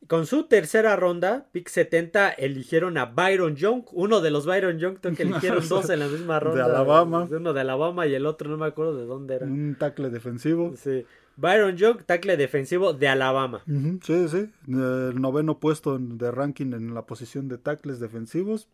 [0.07, 3.84] Con su tercera ronda, pick 70, eligieron a Byron Young.
[3.91, 5.21] Uno de los Byron Young, que
[5.62, 6.65] eligieron dos en la misma ronda.
[6.65, 7.27] Alabama.
[7.29, 9.45] Uno de Alabama y el otro no me acuerdo de dónde era.
[9.45, 11.05] un tackle defensivo Sí.
[11.41, 13.63] Byron Young, tackle defensivo de Alabama.
[14.04, 14.49] Sí, sí.
[14.67, 18.67] El noveno puesto de ranking en la posición de tackles defensivos.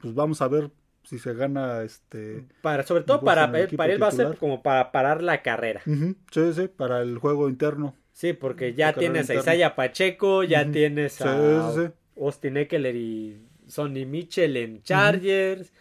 [0.00, 0.70] Pues vamos a ver
[1.04, 2.44] si se gana este.
[2.60, 5.80] Para, sobre todo para, él- para él va a ser como para parar la carrera.
[5.84, 7.94] Sí, sí, para el juego interno.
[8.12, 9.34] Sí, porque ya tienes a.
[9.34, 11.92] Isaiah Pacheco, ya tienes a sí, sí.
[12.20, 15.72] Austin Eckler y Sonny Mitchell en Chargers.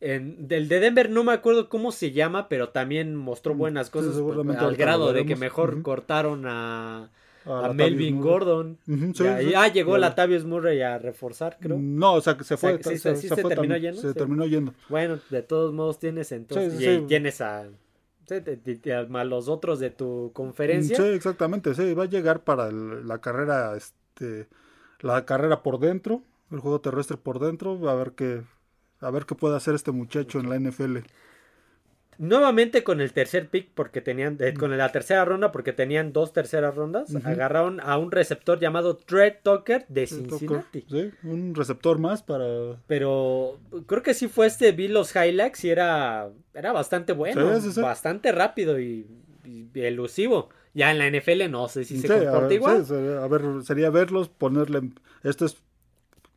[0.00, 3.90] En, del de Denver no me acuerdo cómo se llama, pero también mostró Mm, buenas
[3.90, 7.10] cosas seguramente al grado de que mejor cortaron a,
[7.44, 8.20] A a Latavius Melvin.
[8.20, 8.78] Gordon.
[8.86, 9.54] Ujú, sí, Y ahí- sí.
[9.56, 9.98] ah, llegó Ya.
[10.00, 11.78] Latavius Murray a reforzar, creo.
[11.80, 12.78] No, o sea, que se sea, fue.
[12.78, 14.14] que sí se, se- sí se se fue terminó yendo, Se sí.
[14.14, 14.72] terminó yendo.
[14.88, 16.80] Bueno, de todos modos tienes entonces.
[16.80, 20.96] Y tienes a, a los otros de tu conferencia.
[20.96, 21.74] Sí, exactamente.
[21.74, 24.46] Sí, va a llegar para el- la carrera, este,
[25.00, 28.42] la carrera por dentro, el juego terrestre por dentro, a ver qué,
[29.00, 30.98] a ver qué puede hacer este muchacho en la NFL.
[32.18, 36.32] Nuevamente con el tercer pick, porque tenían, eh, con la tercera ronda, porque tenían dos
[36.32, 40.84] terceras rondas, agarraron a un receptor llamado Trey Tucker de Cincinnati.
[40.90, 42.44] Sí, un receptor más para
[42.88, 47.70] Pero creo que sí fue este, vi los highlights y era, era bastante bueno, Sí,
[47.70, 49.06] sí, bastante rápido y,
[49.44, 50.48] y elusivo.
[50.74, 52.78] Ya en la NFL no sé si se a comporta ver, igual.
[52.84, 54.90] sí, sería- a ver, sería verlos, ponerle,
[55.22, 55.56] esto es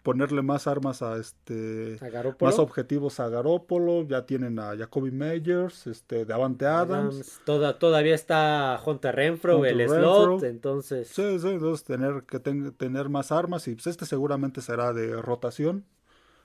[0.03, 1.97] ponerle más armas a este,
[2.39, 7.15] más objetivos a Garópolo, ya tienen a Jacoby Meyers, este, Davante Adams.
[7.15, 12.39] Adams, toda- todavía está Hunter Renfro, Hunter el slot, entonces Sí, sí, entonces tener que
[12.39, 15.85] ten- tener más armas y pues este seguramente será de rotación,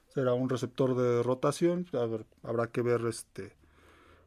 [0.08, 3.52] será un receptor de rotación, a ver, habrá que ver este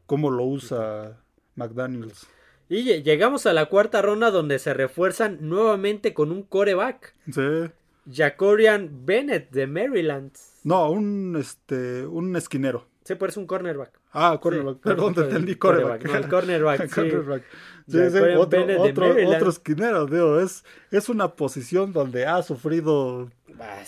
[0.07, 1.17] cómo lo usa
[1.55, 2.25] McDaniels.
[2.67, 7.15] Y lle- llegamos a la cuarta ronda donde se refuerzan nuevamente con un coreback.
[7.31, 7.71] Sí.
[8.11, 10.31] Jacorian Bennett de Maryland.
[10.63, 12.85] No, un este un esquinero.
[13.03, 13.97] Sí, pues es un cornerback.
[14.11, 16.11] Ah, cornerback, Sí, perdón, te entendí cornerback, cornerback.
[16.11, 16.95] no, el cornerback, sí.
[16.95, 17.43] Cornerback.
[17.87, 17.97] Sí,
[18.37, 23.31] otro, esquinero, digo, es, es una posición donde ha sufrido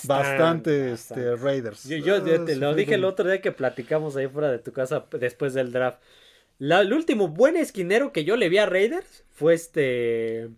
[0.06, 1.84] bastante, este, Raiders.
[1.88, 5.06] Yo, te lo sufrido dije el otro día que platicamos ahí fuera de tu casa
[5.20, 6.02] después del draft.
[6.58, 10.50] La- el último buen esquinero que yo le vi a Raiders fue este.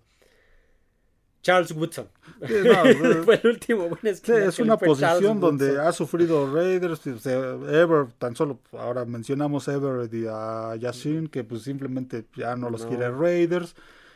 [1.43, 2.07] Charles Woodson.
[2.47, 2.73] Sí, no,
[3.25, 8.07] fue el último buen Sí, es una posición donde ha sufrido Raiders, o sea, Ever,
[8.17, 12.83] tan solo ahora mencionamos a Everett y a Yashin, que pues simplemente ya no los
[12.83, 12.87] No.
[12.87, 13.75] quiere Raiders,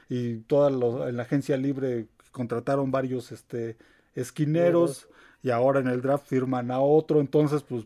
[0.09, 3.77] y toda lo- en la agencia libre contrataron varios este
[4.15, 5.07] esquineros,
[5.43, 7.85] y ahora en el draft firman a otro, entonces pues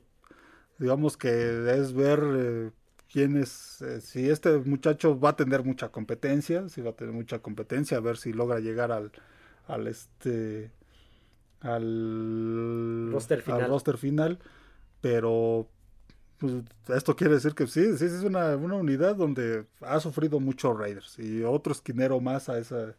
[0.77, 1.29] digamos que
[1.77, 2.71] es ver eh,
[3.11, 7.13] quién es, eh, si este muchacho va a tener mucha competencia, si va a tener
[7.13, 9.11] mucha competencia, a ver si logra llegar al,
[9.73, 10.71] al este
[11.61, 13.69] al Roster al final.
[13.69, 14.39] roster final,
[14.99, 15.67] pero
[16.39, 16.53] pues
[16.95, 21.19] esto quiere decir que sí, sí, es una, una unidad donde ha sufrido mucho Raiders
[21.19, 22.95] y otro esquinero más a esa,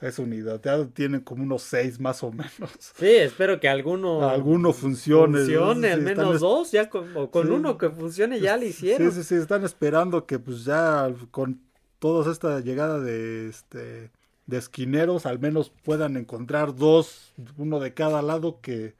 [0.00, 0.60] a esa unidad.
[0.62, 2.70] Ya tienen como unos seis más o menos.
[2.78, 5.38] Sí, espero que alguno, alguno funcione.
[5.38, 7.52] Funcione, Sí, al menos dos, ya con, o con Sí.
[7.52, 9.10] uno que funcione ya lo hicieron.
[9.10, 11.60] Sí, sí, sí, están esperando que pues ya con
[11.98, 14.12] toda esta llegada de este
[14.46, 18.94] de esquineros al menos puedan encontrar dos, uno de cada lado que,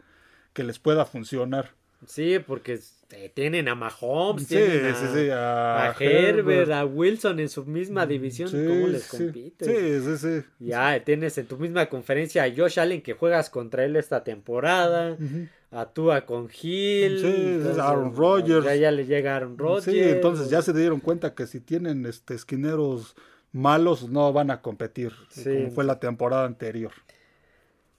[0.52, 1.72] que les pueda funcionar.
[2.07, 2.80] Sí, porque
[3.11, 7.48] eh, tienen a Mahomes, Sí, tienen a, sí, sí, a, a Herbert, a Wilson en
[7.48, 8.48] su misma división.
[8.50, 9.68] Sí, ¿Cómo les compites?
[9.68, 10.46] Sí, sí, sí.
[10.59, 15.12] Ya tienes en tu misma conferencia a Josh Allen que juegas contra él esta temporada,
[15.12, 15.48] Ujú.
[15.70, 18.64] a Tua con Hill, entonces, Aaron Rodgers.
[18.66, 19.85] Ya, ya le llega Aaron Rodgers.
[19.85, 23.16] Sí, entonces ya se dieron cuenta que si tienen este esquineros
[23.54, 25.44] malos no van a competir, Sí.
[25.44, 26.92] como fue la temporada anterior.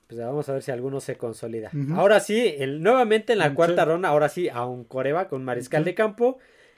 [0.07, 1.71] Pues vamos a ver si alguno se consolida.
[1.95, 3.55] Ahora sí, el- nuevamente en la Sí.
[3.55, 6.37] cuarta ronda, ahora sí, a un coreba con mariscal de campo,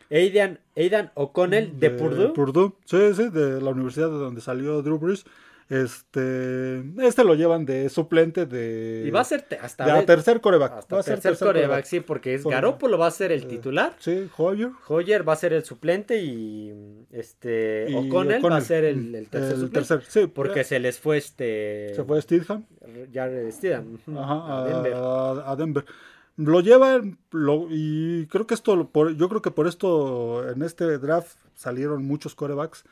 [0.09, 2.71] Aidan, Aidan O'Connell de, Purdue.
[2.85, 5.25] Sí, sí, de la universidad de donde salió Drew Brees.
[5.69, 10.05] Este, este lo llevan de suplente de, Y va a ser te- hasta, de a
[10.05, 10.71] tercer coreback.
[10.73, 13.93] hasta va a ser tercer coreback, sí, porque es Garoppolo va a ser el titular.
[13.99, 14.69] Sí, Hoyer.
[14.87, 19.53] Hoyer va a ser el suplente y este O'Connell va a ser el, el tercer
[19.53, 19.87] el suplente.
[19.89, 22.65] tercer, sí, Porque se les fue este se fue Steedham.
[23.13, 24.93] Jared Stidham, ujú, Ajá, a Denver.
[24.95, 25.85] a, a Denver.
[26.37, 30.97] Lo llevan lo, y creo que esto, por, yo creo que por esto en este
[30.99, 32.85] draft salieron muchos corebacks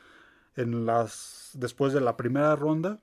[0.56, 3.00] en las después de la primera ronda.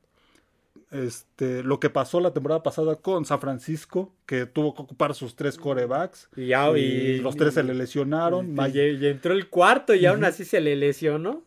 [0.92, 5.36] Este, lo que pasó la temporada pasada con San Francisco, que tuvo que ocupar sus
[5.36, 8.56] tres corebacks Y, ya- y, y- los tres se le lesionaron.
[8.56, 11.42] y, y entró el cuarto y aún así se le lesionó.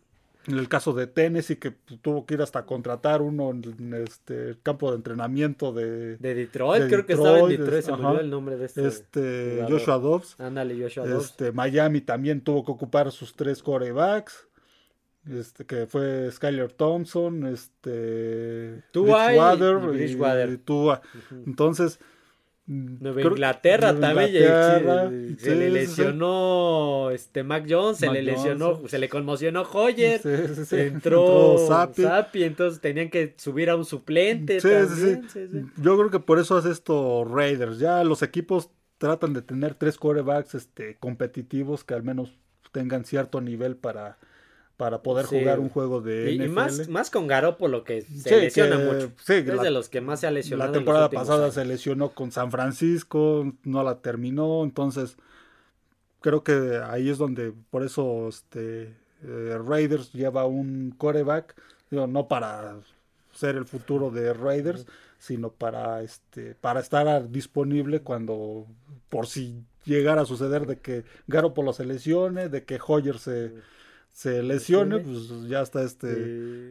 [0.49, 4.51] En el caso de Tennessee, que pues, tuvo que ir hasta contratar uno en este
[4.51, 7.91] el campo de entrenamiento de, De Detroit, De creo que estaba en Detroit, Detroit, se
[7.93, 8.87] me olvidó el nombre de este.
[8.87, 9.65] este.
[9.69, 10.41] Joshua Dobbs.
[10.41, 11.25] Ándale, Joshua Dobbs.
[11.25, 14.47] Este, Miami también tuvo que ocupar sus tres corebacks.
[15.31, 20.49] Este, que fue Skyler Thompson, este, Tua y- Bridgewater y Bridgewater.
[20.51, 21.03] y Tua.
[21.47, 21.99] Entonces,
[22.69, 25.73] Nueva Inglaterra también Inglaterra, sí, se le sí.
[25.73, 28.91] lesionó este Mac Jones, se Mac le lesionó, Jones.
[28.91, 31.59] se le conmocionó Hoyer, Sí, entró.
[31.59, 35.27] Zappi, entonces tenían que subir a un suplente también.
[35.81, 37.79] Yo creo que por eso hace esto Raiders.
[37.79, 42.33] Ya los equipos tratan de tener tres corebacks este, competitivos que al menos
[42.73, 44.19] tengan cierto nivel para,
[44.77, 45.39] para poder Sí.
[45.39, 46.53] jugar un juego de Y, y NFL.
[46.53, 49.13] más, más con Garoppolo que se Sí, lesiona que- mucho.
[49.25, 50.71] sí, es la- de los que más se ha lesionado.
[50.71, 51.55] La temporada pasada años.
[51.55, 55.17] se lesionó con San Francisco, no la terminó, entonces
[56.21, 61.55] creo que ahí es donde por eso este eh, Raiders lleva un coreback,
[61.91, 62.77] digo, no para
[63.33, 64.87] ser el futuro de Raiders,
[65.19, 68.67] sino para este para estar disponible cuando
[69.09, 73.53] por si llegara a suceder de que Garoppolo se lesione, de que Hoyer se,
[74.17, 76.09] se lesione, pues ya está este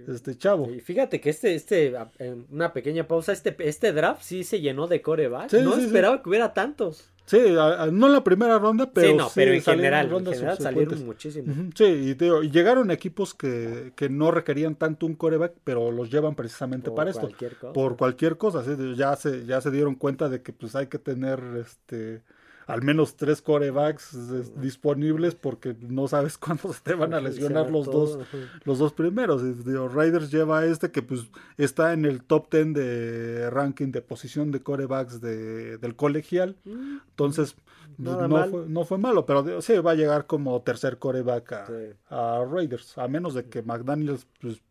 [0.08, 0.12] Sí.
[0.12, 0.68] este chavo.
[0.72, 4.62] Y fíjate que este, este, a- en una pequeña pausa, este, este draft sí se
[4.62, 5.52] llenó de corebacks.
[5.52, 5.86] Sí, no sí, sí.
[5.86, 7.12] esperaba que hubiera tantos.
[7.28, 10.26] Sí, a- a- no en la primera ronda, pero sí, no, pero en general, en
[10.26, 11.56] general salieron muchísimos.
[11.56, 15.54] Ujú, Sí, y, te digo, y llegaron equipos que, que no requerían tanto un coreback,
[15.64, 17.74] pero los llevan precisamente Por para esto, cosa.
[17.74, 18.64] por cualquier cosa.
[18.64, 18.72] ¿sí?
[18.96, 22.22] Ya se, ya se dieron cuenta de que pues hay que tener este
[22.68, 27.70] al menos tres corebacks es- disponibles porque no sabes cuándo se te van a lesionar
[27.70, 28.20] los dos,
[28.64, 29.44] los dos primeros.
[29.44, 33.92] Y, digo, Raiders lleva a este que pues está en el top 10 de ranking
[33.92, 36.56] de posición de corebacks de, del colegial.
[36.66, 37.56] Mm, Entonces,
[37.98, 38.50] Nada no mal.
[38.50, 41.74] fue, no fue malo, pero digo, sí va a llegar como tercer coreback a, Sí.
[42.10, 44.62] a Raiders, a menos de que McDaniels pues,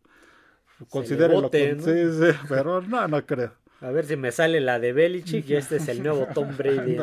[0.89, 1.81] considere lo que ¿no?
[1.83, 3.53] sí, sí, pero no, no creo.
[3.85, 6.97] A ver si me sale la de Belichick y este es el nuevo Tom Brady.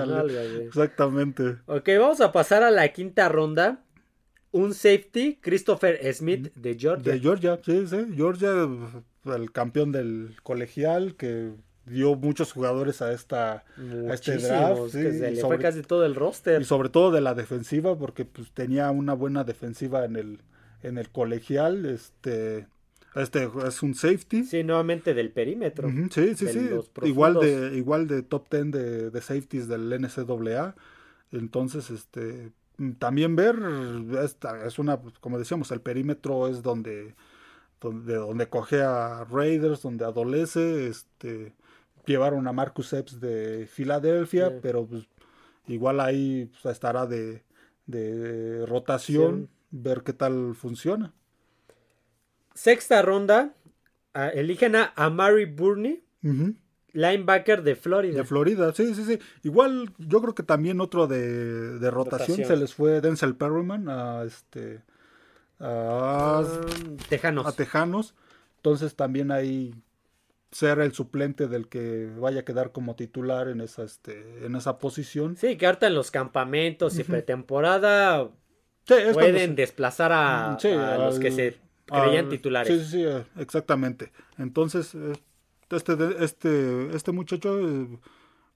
[0.66, 1.56] Exactamente.
[1.66, 3.84] Ok, vamos a pasar a la quinta ronda.
[4.50, 7.12] Un safety, Christopher Smith de Georgia.
[7.12, 7.96] De Georgia, sí, sí.
[8.14, 8.50] Georgia,
[9.26, 11.52] el campeón del colegial que
[11.86, 13.64] dio muchos jugadores a esta
[14.08, 16.60] a este draft, sí, que se le sobre- fue casi todo el roster.
[16.60, 20.38] y sobre todo de la defensiva porque pues tenía una buena defensiva en el
[20.82, 22.66] en el colegial, este
[23.14, 24.44] este es un safety.
[24.44, 25.88] Sí, nuevamente del perímetro.
[26.10, 26.70] Sí, sí, sí.
[27.02, 30.74] Igual de, igual de top 10 de, de safeties del NCAA.
[31.30, 33.56] Entonces, este mm, también ver,
[34.22, 37.14] esta es una, como decíamos, el perímetro es donde,
[37.80, 41.54] donde, donde coge a Raiders, donde adolece, este
[42.06, 44.56] llevaron a Marcus Epps de Filadelfia, Sí.
[44.60, 45.04] pero pues,
[45.68, 47.44] igual ahí pues, estará de,
[47.86, 51.14] de rotación, ver qué tal funciona.
[52.54, 53.54] Sexta ronda,
[54.34, 56.04] eligen a Amari Burney
[56.92, 58.18] linebacker de Florida.
[58.18, 59.18] De Florida, sí, sí, sí.
[59.42, 62.46] Igual yo creo que también otro de, de rotación, Rotación.
[62.48, 64.82] se les fue Denzel Perryman a este
[65.58, 67.46] a, Um, Tejanos.
[67.46, 68.14] a Tejanos.
[68.56, 69.74] Entonces también ahí
[70.50, 74.78] ser el suplente del que vaya a quedar como titular en esa este en esa
[74.78, 75.36] posición.
[75.38, 78.28] Sí, que ahorita en los campamentos y pretemporada
[78.84, 82.82] Sí, es cuando pueden desplazar a, Sí, a los que se creían al- titulares.
[82.84, 84.12] Sí, sí, eh, exactamente.
[84.38, 85.12] Entonces, eh,
[85.70, 87.88] este, este, este muchacho, eh,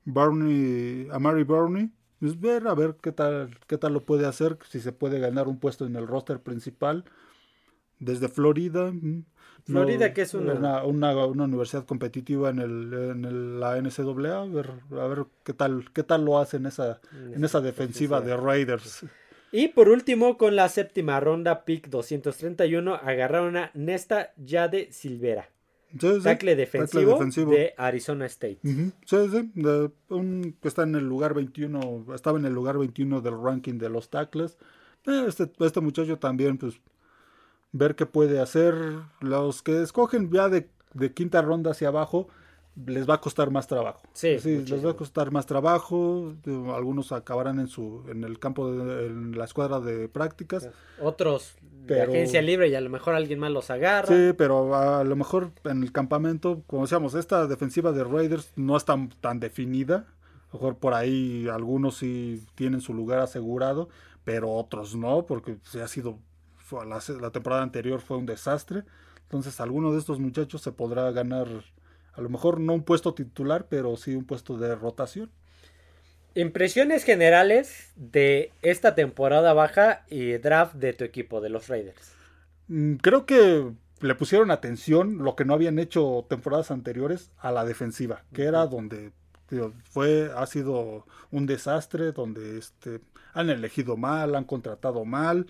[0.05, 4.81] Barney, Amari Barney, pues ver a ver qué tal, qué tal lo puede hacer, si
[4.81, 7.05] se puede ganar un puesto en el roster principal
[7.99, 8.93] desde Florida.
[8.93, 9.25] mm,
[9.65, 10.53] Florida, que es una-
[10.85, 15.25] una, una- una universidad competitiva en, el, en el- la NCAA, a ver, a ver
[15.43, 17.01] qué tal, qué tal lo hace en esa,
[17.35, 19.05] en esa defensiva de Raiders.
[19.57, 25.49] Y por último, con la séptima ronda, pick 231, agarraron a Nesta Yade Silvera,
[25.99, 27.53] Sí, sí, tackle defensivo, defensivo.
[27.53, 28.59] de Arizona State.
[28.63, 33.41] Sí, sí, de un está en el lugar 21, estaba en el lugar 21 del
[33.41, 34.59] ranking de los tackles.
[35.07, 36.79] Eh, Este, este muchacho también, pues,
[37.73, 38.75] ver qué puede hacer.
[39.21, 42.29] Los que escogen ya de, de quinta ronda hacia abajo,
[42.85, 44.03] les va a costar más trabajo.
[44.13, 46.35] Sí, les va a costar más trabajo.
[46.75, 50.69] Algunos acabarán en su en el campo, de, en la escuadra de prácticas.
[51.01, 51.55] Otros
[51.87, 54.09] de agencia libre y a lo mejor alguien más los agarra.
[54.09, 58.77] Sí, pero a lo mejor en el campamento, como decíamos, esta defensiva de Raiders no
[58.77, 60.07] está tan definida.
[60.51, 63.89] A lo mejor por ahí algunos sí tienen su lugar asegurado,
[64.25, 66.19] pero otros no, porque se ha sido
[66.73, 68.85] la, la temporada anterior fue un desastre.
[69.23, 71.49] Entonces, alguno de estos muchachos se podrá ganar,
[72.17, 75.31] a lo mejor no un puesto titular, pero sí un puesto de rotación.
[76.35, 82.13] Impresiones generales de esta temporada baja y draft de tu equipo, de los Raiders.
[82.69, 87.65] Mm, Creo que le pusieron atención lo que no habían hecho temporadas anteriores a la
[87.65, 89.13] defensiva, que era donde
[89.85, 93.01] fue ha sido un desastre, donde este
[93.33, 95.47] han elegido mal, han contratado mal,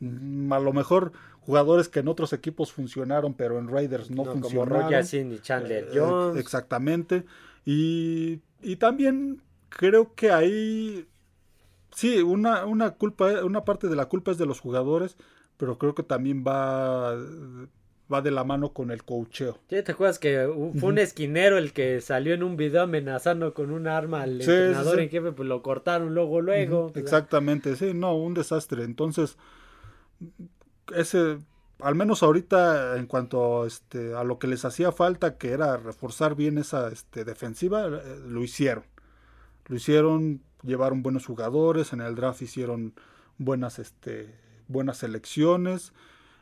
[0.00, 4.42] a lo mejor jugadores que en otros equipos funcionaron, pero en Raiders no, No, como
[4.44, 4.82] funcionaron.
[4.82, 6.38] Roger Sin y Chandler Eh, Jones.
[6.40, 7.24] Exactamente.
[7.64, 11.06] Y, y también creo que ahí
[11.94, 15.16] sí, una, una culpa, una parte de la culpa es de los jugadores,
[15.56, 17.14] pero creo que también va,
[18.12, 19.58] va de la mano con el coacheo.
[19.68, 23.70] ¿Sí, ¿Te acuerdas que fue un esquinero el que salió en un video amenazando con
[23.70, 25.02] un arma al Sí, sí, entrenador sí.
[25.02, 25.32] en jefe?
[25.32, 26.92] Pues lo cortaron luego, luego.
[26.94, 28.84] Exactamente, sí, no, un desastre.
[28.84, 29.36] Entonces,
[30.94, 31.38] ese,
[31.80, 36.34] al menos ahorita, en cuanto este, a lo que les hacía falta, que era reforzar
[36.34, 38.84] bien esa este, defensiva, eh, lo hicieron.
[39.66, 42.94] Lo hicieron, llevaron buenos jugadores, en el draft hicieron
[43.38, 44.34] buenas, este,
[44.68, 45.92] buenas selecciones,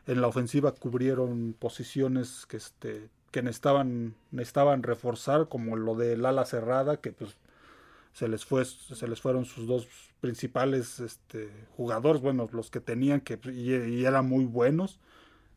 [0.07, 6.47] en la ofensiva cubrieron posiciones que, este, que necesitaban, necesitaban reforzar, como lo del ala
[6.47, 7.37] cerrada, que pues
[8.19, 9.87] se les fue se les fueron sus dos
[10.21, 14.99] principales este, jugadores bueno los que tenían que y, y eran muy buenos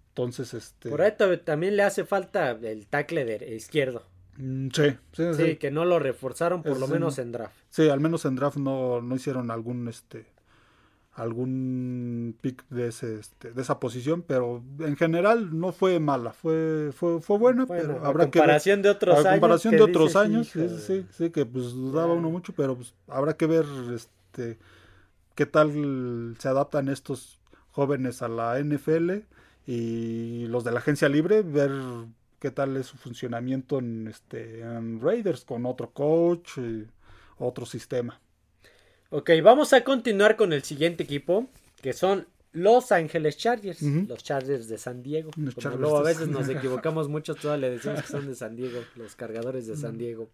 [0.09, 4.03] entonces este Por ahí to- también le hace falta el tackle de izquierdo.
[4.37, 7.55] mm, sí, sí, Sí, sí, que no lo reforzaron por Es lo menos en draft.
[7.69, 10.25] Sí, al menos en draft no, no hicieron algún este
[11.21, 16.91] algún pick de ese este, de esa posición pero en general no fue mala fue
[16.93, 19.31] fue, fue buena Bueno, pero habrá que ver- comparación de otros a años.
[19.39, 21.05] comparación de otros dices, años, sí, "Hijo sí, de-".
[21.11, 24.57] sí, que pues dudaba uno mucho, pero pues habrá que ver este
[25.35, 27.39] qué tal se adaptan estos
[27.71, 29.23] jóvenes a la NFL
[29.67, 31.71] y los de la agencia libre, ver
[32.39, 36.87] qué tal es su funcionamiento en este en Raiders con otro coach y
[37.37, 38.19] otro sistema.
[39.13, 41.47] Ok, vamos a continuar con el siguiente equipo,
[41.81, 45.31] que son Los Ángeles Chargers, los Chargers de San Diego.
[45.35, 48.35] Los Como Chargers luego a veces nos equivocamos mucho, todas le decimos que son de
[48.43, 50.29] San Diego, los cargadores de San Diego.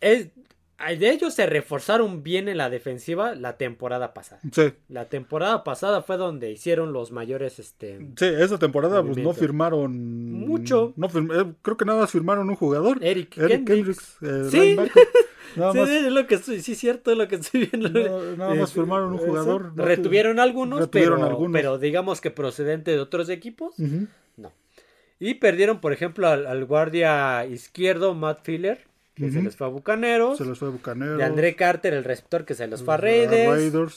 [0.00, 0.28] Es-
[0.98, 4.40] de ellos se reforzaron bien en la defensiva la temporada pasada.
[4.52, 9.32] Sí, La temporada pasada fue donde hicieron los mayores, este, sí, esa temporada pues no
[9.32, 10.92] firmaron Mucho.
[10.96, 12.98] No firm- eh, creo que nada más firmaron un jugador.
[13.02, 14.16] Eric, Eric Kendricks.
[14.20, 14.76] Kendricks, eh, Sí.
[15.56, 17.88] Nada Sí, más es lo que estoy, sí, cierto, es lo que estoy viendo.
[17.88, 21.52] No, nada más Eh, firmaron un jugador, no Retuvieron algunos, retuvieron pero, algunos.
[21.60, 23.74] pero digamos que procedente de otros equipos.
[24.36, 24.52] No.
[25.18, 28.86] Y perdieron, por ejemplo, al, al guardia izquierdo, Matt Filler,
[29.26, 30.38] que se les fue a Bucaneros.
[30.38, 31.18] Se les fue a Bucaneros.
[31.18, 33.48] De André Carter, el receptor, que se les fue a A Raiders.
[33.50, 33.96] Raiders,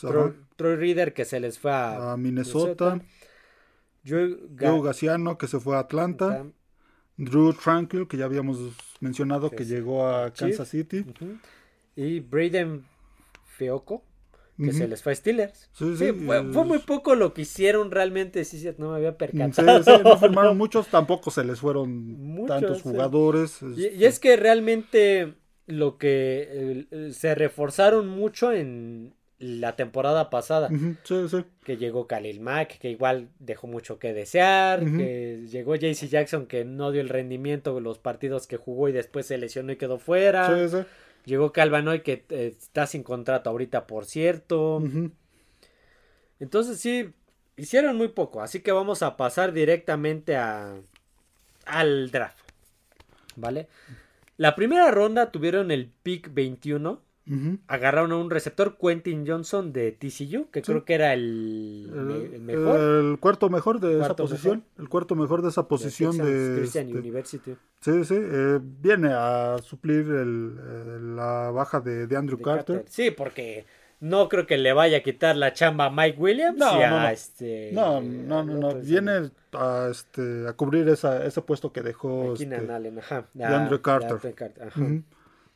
[0.55, 2.99] Troy, Reader, que se les fue a, a Minnesota.
[4.05, 6.45] Joe Ga- Joe Gaciano, que se fue a Atlanta.
[7.15, 8.59] Drew Tranquil, que ya habíamos
[8.99, 9.69] mencionado Sí, que sí.
[9.73, 10.31] llegó a.
[10.33, 11.05] Kansas City.
[11.95, 12.85] Y Braden
[13.45, 14.03] Feoco,
[14.57, 15.69] que se les fue a Steelers.
[15.73, 19.17] Sí, Sí, sí, fue, muy poco lo que hicieron realmente, sí, sí, no me había
[19.17, 19.83] percatado.
[19.83, 22.83] sí, no firmaron muchos, tampoco se les fueron Muchos, tantos sí.
[22.83, 23.61] jugadores.
[23.61, 25.33] Y, este, y es que realmente
[25.65, 30.69] lo que eh, eh, se reforzaron mucho en la temporada pasada,
[31.03, 31.43] sí, sí.
[31.65, 36.63] que llegó Khalil Mack, que igual dejó mucho que desear, que llegó JC Jackson, que
[36.63, 39.97] no dio el rendimiento de los partidos que jugó y después se lesionó y quedó
[39.97, 40.47] fuera.
[40.47, 40.83] Sí, sí.
[41.25, 44.83] Llegó Calvanoy, que eh, está sin contrato ahorita, por cierto.
[46.39, 47.13] Entonces sí,
[47.55, 50.75] hicieron muy poco, así que vamos a pasar directamente a,
[51.65, 52.39] al draft.
[53.35, 53.67] ¿Vale?
[54.37, 57.01] La primera ronda tuvieron el pick 21.
[57.67, 60.65] Agarraron a un receptor, Quentin Johnson de TCU, que Sí.
[60.71, 62.79] creo que era el, me- el mejor.
[62.79, 64.57] El cuarto mejor de esa posición.
[64.65, 64.81] mejor.
[64.83, 66.55] El cuarto mejor de esa posición de.
[66.57, 67.55] Christian este, University.
[67.79, 68.15] sí, sí.
[68.19, 72.75] eh, viene a suplir el, eh, la baja de, de Andrew de Carter.
[72.77, 72.91] Carter.
[72.91, 73.65] Sí, porque
[74.01, 76.57] no creo que le vaya a quitar la chamba a Mike Williams.
[76.59, 77.07] No, y a no, no.
[77.07, 77.69] este.
[77.71, 82.33] No, no, no, Viene a, este, a cubrir esa, ese puesto que dejó.
[82.33, 83.27] este, Allen, ajá.
[83.33, 84.09] de Andre a- Carter.
[84.09, 84.81] de Andre Carter, ajá.
[84.85, 85.03] Sí,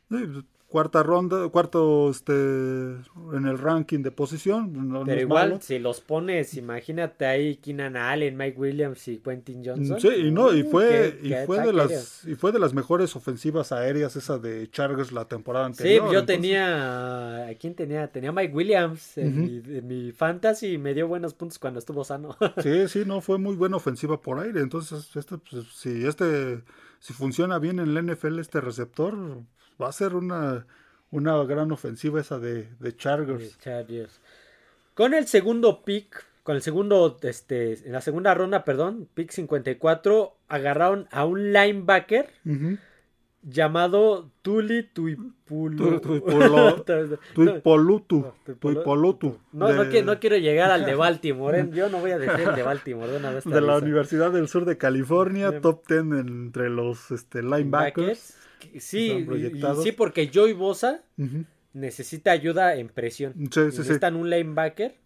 [0.08, 4.70] pues, cuarta ronda, cuarto este, en el ranking de posición.
[4.90, 5.60] no- Pero igual, malo.
[5.62, 9.96] si los pones, imagínate ahí Keenan Allen, Mike Williams y Quentin Johnson.
[9.96, 10.88] Mm, Sí, y no, y Uh, fue,
[11.20, 14.70] qué- y qué fue de las, y fue de las mejores ofensivas aéreas esa de
[14.70, 16.04] Chargers la temporada Sí, anterior.
[16.12, 17.46] yo entonces- tenía.
[17.48, 18.08] ¿A quién tenía?
[18.12, 19.40] Tenía Mike Williams en, Ujú.
[19.40, 22.36] mi, en mi fantasy y me dio buenos puntos cuando estuvo sano.
[22.62, 24.60] Sí, sí, no, fue muy buena ofensiva por aire.
[24.60, 26.62] Entonces, este, pues, si este,
[27.00, 29.16] si funciona bien en la NFL este receptor,
[29.80, 30.66] va a ser una,
[31.10, 33.58] una gran ofensiva esa de, de Chargers.
[33.60, 34.20] Chargers.
[34.94, 40.34] Con el segundo pick, con el segundo, este, en la segunda ronda, perdón, pick 54,
[40.48, 42.28] agarraron a un linebacker
[43.42, 46.00] llamado Tuli Tuipulu.
[47.34, 51.60] Tuipolutu, Tuipolutu, No, no, de- no quiero llegar al de Baltimore.
[51.60, 51.70] ¿eh?
[51.72, 53.44] Yo no voy a decir el de Baltimore de una vez.
[53.44, 53.78] te de la.
[53.78, 58.36] Universidad del Sur de California, De- top 10 entre los este, linebackers.
[58.78, 59.26] Sí,
[59.82, 61.02] sí, porque Joey Bosa
[61.72, 63.34] necesita ayuda en presión.
[63.34, 63.78] Sí, sí, sí.
[63.78, 64.96] Necesitan un linebacker.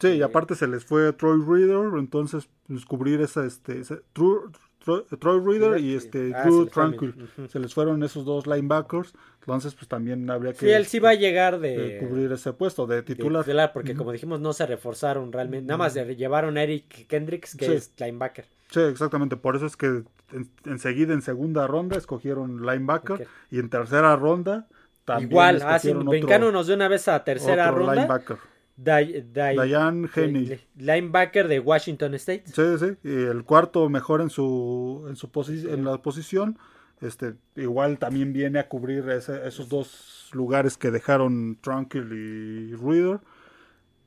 [0.00, 3.80] Sí, y aparte se les fue Troy Reader, entonces pues, cubrir esa, este,
[4.12, 6.66] Troy Reader y este Ah, Drew.
[6.66, 7.14] Tranquil.
[7.48, 11.10] Se les fueron esos dos linebackers, entonces pues también habría que Sí, él sí va
[11.10, 13.72] a llegar de cubrir ese puesto de de titular.
[13.72, 15.66] porque como dijimos, no se reforzaron realmente.
[15.66, 18.44] Nada más llevaron a Eric Kendricks, que es linebacker.
[18.70, 19.86] Sí, exactamente, por eso es que
[20.32, 24.66] en- enseguida en segunda ronda escogieron linebacker y en tercera ronda
[25.04, 27.94] también Igual, ah, brincándonos de una vez a tercera otro ronda.
[27.94, 28.36] linebacker.
[28.76, 30.46] Day- Day- Diane Heney.
[30.48, 32.44] Day- linebacker de Washington State.
[32.46, 36.58] Sí, sí, y el cuarto mejor en su en su posi- en la posición,
[37.00, 43.20] este igual también viene a cubrir ese- esos dos lugares que dejaron Tranquil y Reader.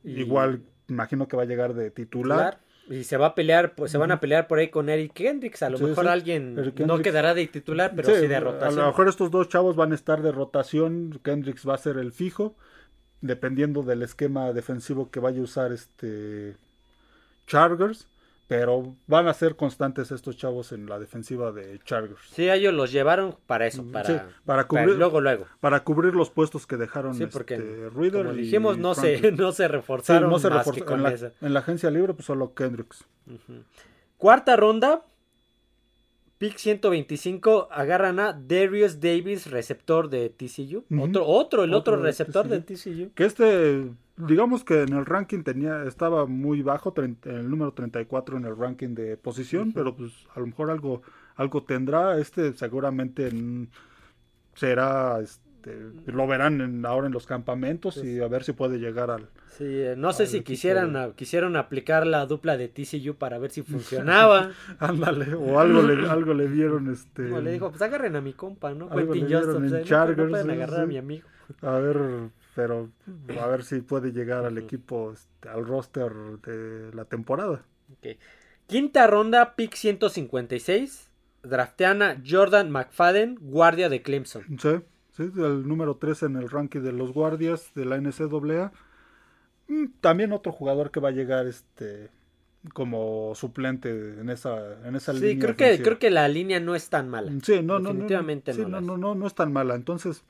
[0.03, 2.55] Y- Igual imagino que va a llegar de titular.
[2.55, 2.68] titular.
[2.89, 5.61] Y se va a pelear, pues se van a pelear por ahí con Eric Kendricks.
[5.61, 6.09] A lo Sí, mejor sí.
[6.11, 8.81] alguien Eric no quedará de titular, pero sí, de A rotación.
[8.81, 12.11] lo mejor estos dos chavos van a estar de rotación, Kendricks va a ser el
[12.11, 12.55] fijo,
[13.21, 16.55] dependiendo del esquema defensivo que vaya a usar este
[17.47, 18.07] Chargers,
[18.49, 22.19] pero van a ser constantes estos chavos en la defensiva de Chargers.
[22.33, 25.45] Sí, ellos los llevaron para eso, para, Sí, para cubrir- luego, luego.
[25.59, 29.31] para cubrir los puestos que dejaron Sí, porque este, Reader como y dijimos, no se,
[29.33, 31.31] no se Sí, reforzaron no se más que con en, la, esa.
[31.39, 33.05] en la agencia libre, pues solo Kendricks.
[34.17, 35.05] Cuarta ronda,
[36.39, 40.85] pick 125, agarran a Darius Davis, receptor de TCU.
[40.99, 43.11] Otro, otro, el otro, Otro de receptor de TCU.
[43.13, 43.91] Que este,
[44.27, 48.93] digamos que en el ranking tenía, estaba muy bajo, el número 34 en el ranking
[48.95, 51.01] de posición, pero pues a lo mejor algo,
[51.35, 52.17] algo tendrá.
[52.19, 53.31] Este seguramente
[54.55, 55.73] será, este,
[56.05, 59.29] lo verán en- ahora en los campamentos y a ver si puede llegar al.
[59.57, 63.37] Sí, eh, no sé si quisieran, de- a- quisieron aplicar la dupla de TCU para
[63.39, 64.51] ver si funcionaba.
[64.79, 67.23] Ándale, o algo le, algo le dieron, este.
[67.23, 68.89] No, le dijo, pues agarren a mi compa, ¿no?
[68.89, 70.97] Algo Quentin le dieron Johnston, en pues, no, Chargers, no pueden sí, agarrar a mi
[70.97, 71.27] amigo.
[71.61, 71.97] A ver,
[72.65, 76.11] pero a ver si puede llegar al equipo, este, al roster
[76.43, 77.63] de la temporada.
[78.67, 81.09] Quinta ronda, pick 156.
[81.43, 84.43] Draftean a Jordan McFadden, guardia de Clemson.
[84.59, 84.69] Sí,
[85.11, 88.71] sí, el número 3 en el ranking de los guardias de la NCAA.
[89.67, 92.11] Mm, También otro jugador que va a llegar este
[92.73, 93.89] como suplente
[94.19, 97.09] en esa en esa Sí, línea creo que, creo que la línea no es tan
[97.09, 97.37] mala.
[97.43, 98.83] Sí, no, no, no, definitivamente sí, no no, es.
[98.85, 99.75] no, no, no es tan mala.
[99.75, 100.23] Entonces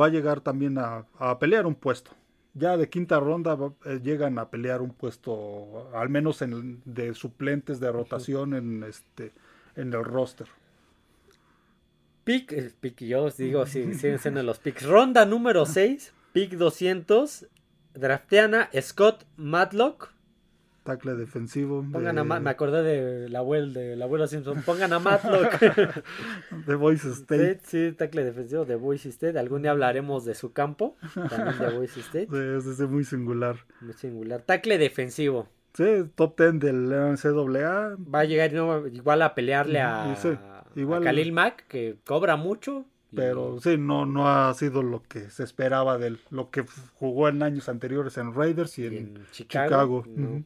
[0.00, 2.10] va a llegar también a, a pelear un puesto.
[2.54, 7.14] Ya de quinta ronda va- eh, llegan a pelear un puesto, al menos en, de
[7.14, 9.32] suplentes de rotación en este
[9.76, 10.46] en el roster.
[12.24, 14.84] Pick, eh, pick, yo os digo, sí, siguen siendo los picks.
[14.84, 17.46] Ronda número 6, pick 200.
[17.94, 20.12] draftean a Scott Matlock.
[20.86, 21.84] Tackle defensivo.
[21.92, 24.62] Pongan de, a me acordé del abuelo, del abuelo Simpson.
[24.62, 25.60] Pongan a Matlock.
[26.66, 27.60] de Boise State.
[27.64, 29.38] sí, sí, tackle defensivo de Boise State.
[29.38, 30.96] Algún día hablaremos de su campo.
[31.28, 32.28] También de Boise State.
[32.30, 33.56] Sí, es, es muy singular.
[33.80, 34.40] Muy singular.
[34.42, 35.48] Tackle defensivo.
[35.74, 35.84] Sí,
[36.14, 37.96] top 10 del NCAA.
[38.12, 40.30] Va a llegar no, igual a pelearle a, Sí,
[40.74, 42.86] igual- a Khalil Mack, que cobra mucho.
[43.14, 46.20] Pero sí, no, no ha sido lo que se esperaba de él.
[46.30, 46.64] Lo que
[46.94, 49.68] jugó en años anteriores en Raiders y y en, en Chicago.
[49.68, 50.04] Chicago.
[50.06, 50.44] no.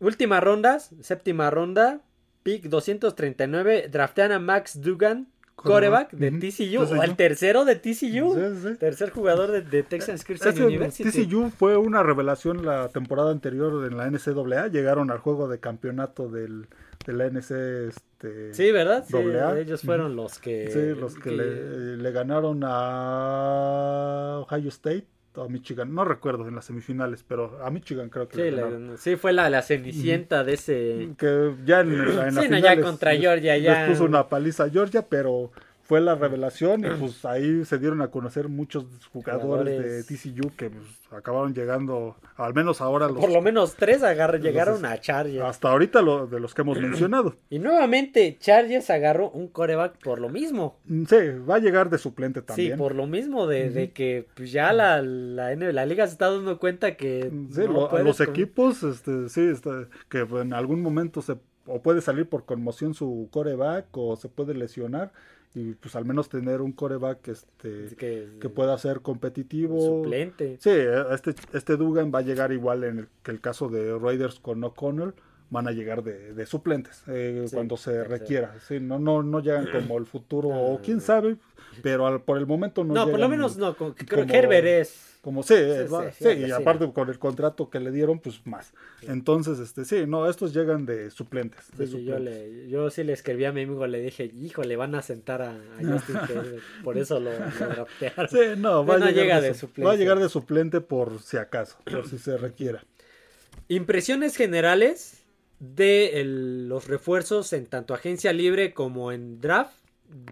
[0.00, 2.00] Última ronda, séptima ronda,
[2.42, 6.30] pick 239, draftean a Max Dugan, coreback de.
[6.32, 8.74] TCU, o el tercero de TCU, Sí, sí.
[8.78, 11.10] tercer jugador de, de Texas Christian University.
[11.26, 14.68] TCU fue una revelación la temporada anterior en la NCAA.
[14.68, 16.66] Llegaron al juego de campeonato del,
[17.06, 17.50] de la NC.
[17.88, 19.04] Este, Sí, ¿verdad?
[19.08, 19.16] Sí,
[19.58, 20.70] ellos fueron los que...
[20.70, 25.06] Sí, los que, Le, le ganaron a Ohio State
[25.42, 25.94] a Michigan.
[25.94, 30.44] No recuerdo en las semifinales, pero a Michigan creo que Sí, fue la, la cenicienta
[30.44, 31.08] de ese...
[31.18, 34.64] Que ya en, en las Sí, no, ya contra Georgia, ya- les puso una paliza
[34.64, 35.50] a Georgia, pero
[35.86, 40.06] fue la revelación y pues ahí se dieron a conocer muchos jugadores, Jugadores.
[40.08, 44.40] de TCU que pues, acabaron llegando, al menos ahora los Por lo menos tres agar-
[44.40, 45.44] llegaron Entonces, a Chargers.
[45.44, 47.36] hasta ahorita lo, de los que hemos mencionado.
[47.50, 50.78] Y nuevamente Chargers agarró un coreback por lo mismo.
[50.86, 51.16] Mm, Sí,
[51.48, 52.72] va a llegar de suplente también.
[52.72, 56.30] Sí, por lo mismo de, de que pues, ya la, la, la liga se está
[56.30, 60.80] dando cuenta que Sí, no lo- los con- equipos, este, sí, está- que en algún
[60.82, 61.36] momento se
[61.68, 65.10] o puede salir por conmoción su coreback o se puede lesionar
[65.54, 70.02] y pues al menos tener un coreback este, que, que pueda ser competitivo.
[70.02, 70.58] suplente.
[70.60, 70.70] Sí,
[71.10, 74.62] este, este Dugan va a llegar igual en el, que el caso de Raiders con
[74.62, 75.14] O'Connell,
[75.50, 78.54] van a llegar de, de suplentes eh, Sí, cuando se requiera.
[78.66, 81.36] Sí, no, no, no llegan como el futuro, No, o quién sabe,
[81.82, 84.36] pero al- por el momento no No, por lo menos no, con- creo como- que
[84.38, 87.90] Herbert es como sí, Sí, va- sí, y sí, aparte con el contrato que le
[87.90, 88.72] dieron, pues más.
[89.02, 91.76] Entonces, este, sí, no, estos llegan de suplentes.
[91.76, 94.76] de Sí, yo, le, yo sí le escribí a mi amigo, le dije, hijo, le
[94.76, 98.28] van a sentar a, a Justin Herbert, por eso lo, lo draftearon.
[98.28, 101.20] Sí, no, va, a No llegar llega de de va a llegar de suplente por
[101.20, 102.84] si acaso, por si se requiera.
[103.68, 105.24] Impresiones generales
[105.58, 109.74] de el- los refuerzos en tanto agencia libre como en draft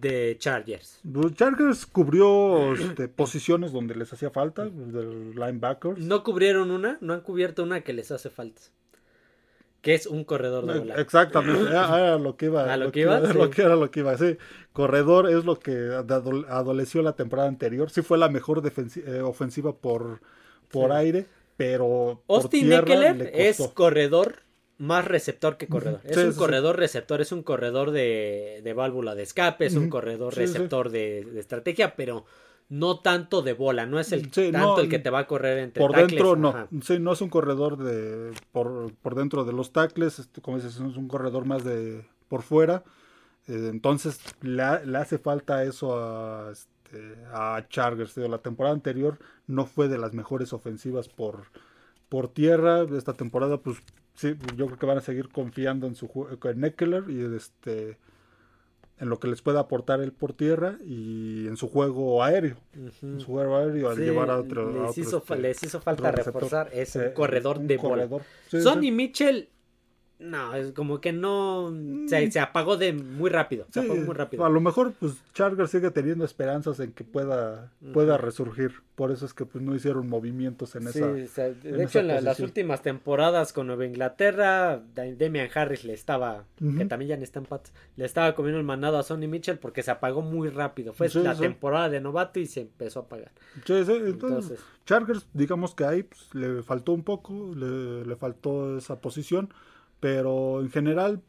[0.00, 1.00] de Chargers.
[1.02, 5.98] Los Chargers cubrió este, posiciones donde les hacía falta, de linebackers.
[5.98, 8.60] No cubrieron una, no han cubierto una que les hace falta.
[9.80, 10.94] Que es un corredor de bola.
[10.94, 12.64] Exactamente, era, lo que iba.
[12.72, 13.32] ¿A lo que iba, iba?
[13.34, 14.38] lo que era lo que iba, sí.
[14.72, 17.90] Corredor es lo que adol- adoleció la temporada anterior.
[17.90, 20.20] Sí fue la mejor eh, ofensiva por,
[20.70, 20.96] por Sí.
[20.96, 24.36] aire, pero Austin Eckler le es corredor
[24.86, 26.00] más receptor que corredor.
[26.04, 29.74] Es Sí, un sí, corredor receptor, es un corredor de, de válvula de escape, es
[29.74, 32.24] un corredor receptor de, de estrategia, pero
[32.68, 35.58] no tanto de bola, no es el tanto no, el que te va a correr
[35.58, 36.68] entre por tackles, dentro no, ajá.
[36.82, 40.74] sí, no es un corredor de por, por dentro de los tackles, este, como dices,
[40.76, 42.82] es un corredor más de por fuera.
[43.46, 48.16] Eh, entonces le, le hace falta eso a, este, a Chargers.
[48.16, 51.44] La temporada anterior no fue de las mejores ofensivas por,
[52.08, 52.86] por tierra.
[52.96, 53.76] Esta temporada, pues
[54.14, 56.08] sí, yo creo que van a seguir confiando en su
[56.44, 57.98] en Eckler y este
[59.00, 62.56] en lo que les pueda aportar él por tierra y en su juego aéreo.
[63.02, 64.68] En su juego aéreo al Sí, llevar a otro.
[64.68, 67.76] a les, otro, hizo, este, les hizo falta reforzar es un Eh, corredor un de
[67.76, 67.88] bola.
[68.08, 68.22] corredor.
[68.48, 68.92] Sí, Sonny.
[68.92, 69.48] Mitchell,
[70.24, 71.72] no, es como que no.
[72.08, 73.66] Se, se apagó de muy rápido.
[73.70, 74.44] Se Sí, apagó muy rápido.
[74.44, 78.82] A lo mejor, pues, Chargers sigue teniendo esperanzas en que pueda, pueda resurgir.
[78.94, 81.06] Por eso es que pues, no hicieron movimientos en Sí, esa.
[81.10, 85.48] o sea, de en hecho, en la- las últimas temporadas con Nueva Inglaterra, Da- Damian
[85.52, 88.96] Harris le estaba, que también ya ni está en Pats, le estaba comiendo el mandado
[88.98, 90.92] a Sonny Mitchell porque se apagó muy rápido.
[90.92, 93.32] Fue Sí, la temporada de novato y se empezó a apagar.
[93.56, 99.52] Entonces, Chargers, digamos que ahí pues, le faltó un poco, le, le faltó esa posición.
[100.00, 101.22] Pero en general,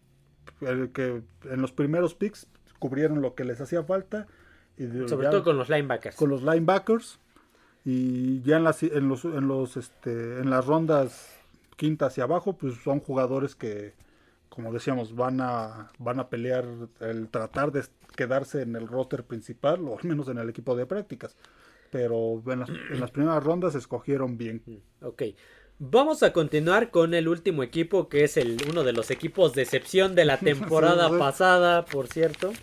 [0.62, 2.48] el que en los primeros picks
[2.80, 4.28] cubrieron lo que les hacía falta.
[4.78, 6.16] Y sobre ya- todo con los linebackers.
[6.16, 7.20] con los linebackers
[7.86, 11.40] y ya en las en los en los este en las rondas
[11.78, 13.94] quinta hacia abajo pues son jugadores que
[14.50, 16.66] como decíamos van a van a pelear
[17.00, 17.84] el tratar de
[18.16, 21.38] quedarse en el roster principal o al menos en el equipo de prácticas
[21.92, 24.62] pero en las, en las primeras rondas escogieron bien
[25.02, 25.22] Ok.
[25.78, 29.64] Vamos a continuar con el último equipo, que es el uno de los equipos de
[29.64, 32.54] excepción de la temporada Sí, pasada, por cierto.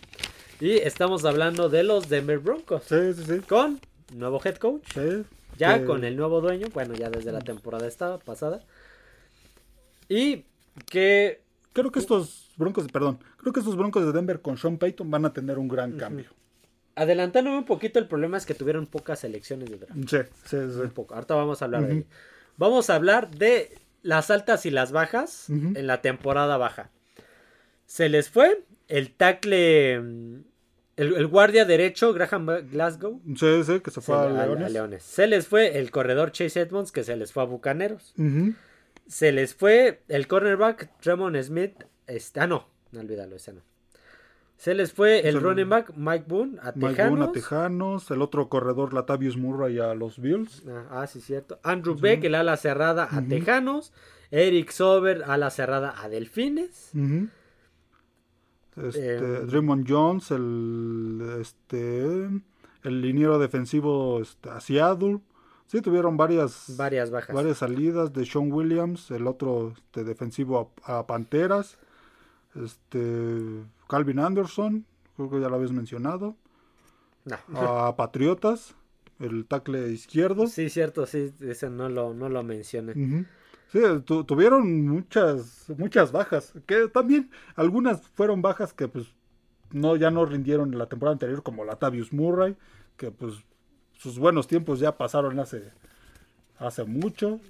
[0.61, 2.85] Y estamos hablando de los Denver Broncos.
[2.85, 3.81] sí sí sí, Con
[4.15, 4.83] nuevo head coach.
[4.95, 5.25] sí,
[5.59, 6.69] Ya que- con el nuevo dueño.
[6.73, 8.61] Bueno, ya desde la temporada estaba pasada.
[10.09, 10.45] Y
[10.91, 11.43] que
[11.73, 15.25] creo que estos broncos perdón creo que estos broncos de Denver con Sean Payton van
[15.25, 16.31] a tener un gran cambio
[16.95, 19.95] adelantándome un poquito, el problema es que tuvieron pocas selecciones de draft.
[20.11, 20.81] Sí, sí, sí.
[20.81, 21.15] Un poco.
[21.15, 22.05] Ahorita vamos a hablar de ello.
[22.57, 25.47] Vamos a hablar de las altas y las bajas
[25.77, 26.91] en la temporada baja.
[27.87, 30.45] Se les fue el tackle, mm,
[30.97, 33.21] el, el guardia derecho, Graham Glasgow.
[33.37, 34.33] Sí, sí, que se fue se- a a- a
[34.73, 35.03] Leones.
[35.03, 38.15] Se les fue el corredor Chase Edmonds, que se les fue a Bucaneros.
[39.07, 41.85] Se les fue el cornerback Tremon Smith.
[42.07, 43.63] Este, ah, no, no olvídalo, ese no.
[44.63, 47.11] Se les fue el Se- running back Mike Boone a Mike Tejanos.
[47.19, 50.63] Boone a Tejanos, el otro corredor Latavius Murray a los Bills.
[50.69, 51.59] Ah, ah, sí, cierto.
[51.65, 53.93] Andrew Beck, el ala cerrada a Tejanos.
[54.31, 56.93] Eric Sober, ala cerrada a Delfines.
[58.77, 62.29] Este, Eh, Draymond Jones, el este
[62.85, 65.21] el liniero defensivo este, a Seattle.
[65.67, 67.35] Sí, tuvieron varias Varias bajas.
[67.35, 71.79] varias salidas de Sean Williams, el otro este, defensivo a, a Panteras,
[72.55, 74.87] este Calvin Anderson,
[75.17, 76.35] creo que ya lo habías mencionado,
[77.27, 77.37] No.
[77.61, 78.75] a Patriotas,
[79.21, 80.47] el tackle izquierdo.
[80.47, 82.95] Sí, cierto, sí, ese no lo, no lo mencioné.
[83.69, 89.07] Sí, tu- tuvieron muchas muchas bajas, que también algunas fueron bajas que pues
[89.71, 92.57] no ya no rindieron en la temporada anterior como Latavius Murray,
[92.97, 93.35] que pues
[93.99, 95.71] sus buenos tiempos ya pasaron hace
[96.59, 97.41] hace mucho.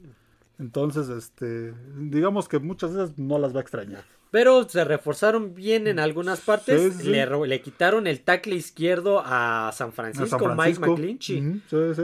[0.59, 4.05] Entonces, este, digamos que muchas de esas no las va a extrañar.
[4.33, 6.95] Pero se reforzaron bien en algunas partes.
[6.95, 7.09] Sí, sí.
[7.11, 10.81] Le, ro- le quitaron el tackle izquierdo a San A Francisco, Mike.
[10.81, 11.39] McClinchy.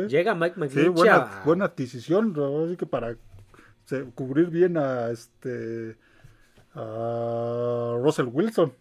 [0.08, 3.16] Llega Mike McClinchy buena, a- buena adquisición, así que para
[4.14, 5.96] cubrir bien a este
[6.74, 8.72] a Russell Wilson.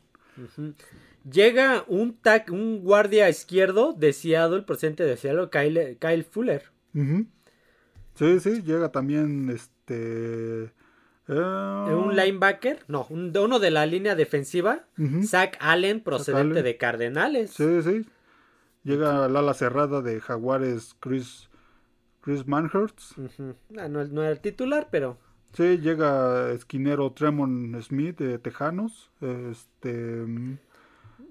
[1.32, 6.64] Llega un, tac- un guardia izquierdo de Seattle, procedente de Seattle, Kyle, Kyle Fuller.
[8.16, 10.72] Sí, sí, llega también este.
[11.28, 14.86] Eh, Un linebacker, no, un- uno de la línea defensiva.
[15.24, 16.64] Zach Allen, procedente Allen.
[16.64, 17.52] de Cardenales.
[17.52, 18.06] Sí, sí.
[18.84, 21.50] Llega al ala cerrada de Jaguares Chris,
[22.22, 23.00] Chris Manhurst.
[23.78, 25.18] Ah, no, no era el titular, pero
[25.54, 29.10] Sí, llega esquinero Tremon Smith de Tejanos.
[29.22, 30.24] Este.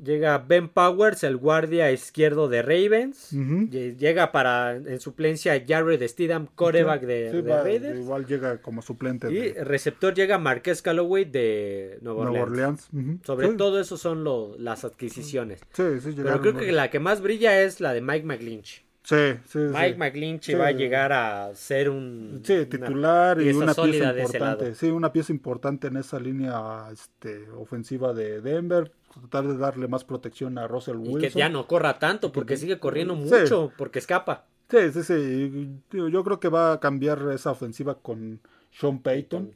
[0.02, 3.30] Llega Ben Powers, el guardia izquierdo de Ravens.
[3.30, 7.98] Llega para en suplencia Jared Steedham, coreback de, Sí, de va- Raiders.
[7.98, 12.88] Igual llega como suplente Y de receptor llega Marqués Calloway de Nueva Orleans.
[13.24, 15.60] Sobre Sí, todo eso son lo- las adquisiciones.
[15.72, 18.84] Sí, sí, Pero creo que la que más brilla es la de Mike McGlinch.
[19.02, 19.98] Sí, sí, Mike sí.
[19.98, 20.54] McGlinch Sí.
[20.54, 24.74] va a llegar a ser un Sí, una titular y una pieza importante.
[24.74, 28.90] Sí, una pieza importante en esa línea este, ofensiva de Denver.
[29.20, 31.20] Tratar de darle más protección a Russell Y Wilson.
[31.20, 33.34] que ya no corra tanto porque sigue corriendo Sí.
[33.42, 34.44] mucho, porque escapa.
[34.70, 35.80] Sí, sí, sí.
[35.92, 38.40] y, Yo creo que va a cambiar esa ofensiva con
[38.72, 39.52] Sean Payton.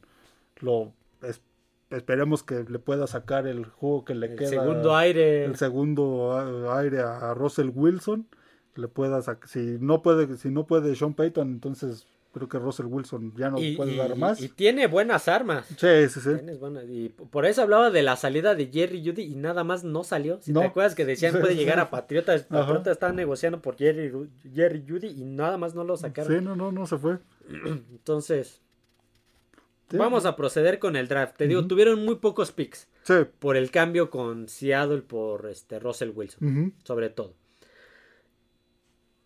[0.61, 1.41] Lo es-
[1.89, 4.49] esperemos que le pueda sacar el juego que le El queda.
[4.49, 5.45] segundo aire.
[5.45, 8.27] el segundo aire a Russell Wilson.
[8.75, 13.33] Le pueda si no puede, si no puede Sean Payton, entonces creo que Russell Wilson
[13.35, 14.41] ya no y, puede y- dar más.
[14.41, 15.67] y tiene buenas armas.
[15.67, 16.29] Sí, sí, sí.
[16.59, 20.03] Buenas- y por eso hablaba de la salida de Jerry Judy y nada más no
[20.03, 20.39] salió.
[20.41, 20.61] Si No.
[20.61, 21.59] te acuerdas que decían Sí, puede sí.
[21.59, 22.43] llegar a Patriotas.
[22.43, 24.11] Patriotas estaban negociando por Jerry,
[24.53, 26.31] Jerry Judy y nada más no lo sacaron.
[26.33, 27.19] Sí, no, no, no se fue.
[27.65, 28.61] Entonces,
[29.89, 29.97] Sí.
[29.97, 31.35] vamos a proceder con el draft.
[31.35, 33.13] Te digo, tuvieron muy pocos picks Sí.
[33.39, 37.33] por el cambio con Seattle por este Russell Wilson, sobre todo.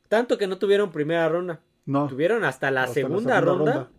[0.10, 1.60] Tanto que no tuvieron primera ronda.
[1.86, 2.08] No.
[2.08, 3.90] Tuvieron hasta la, Hasta segunda, ronda,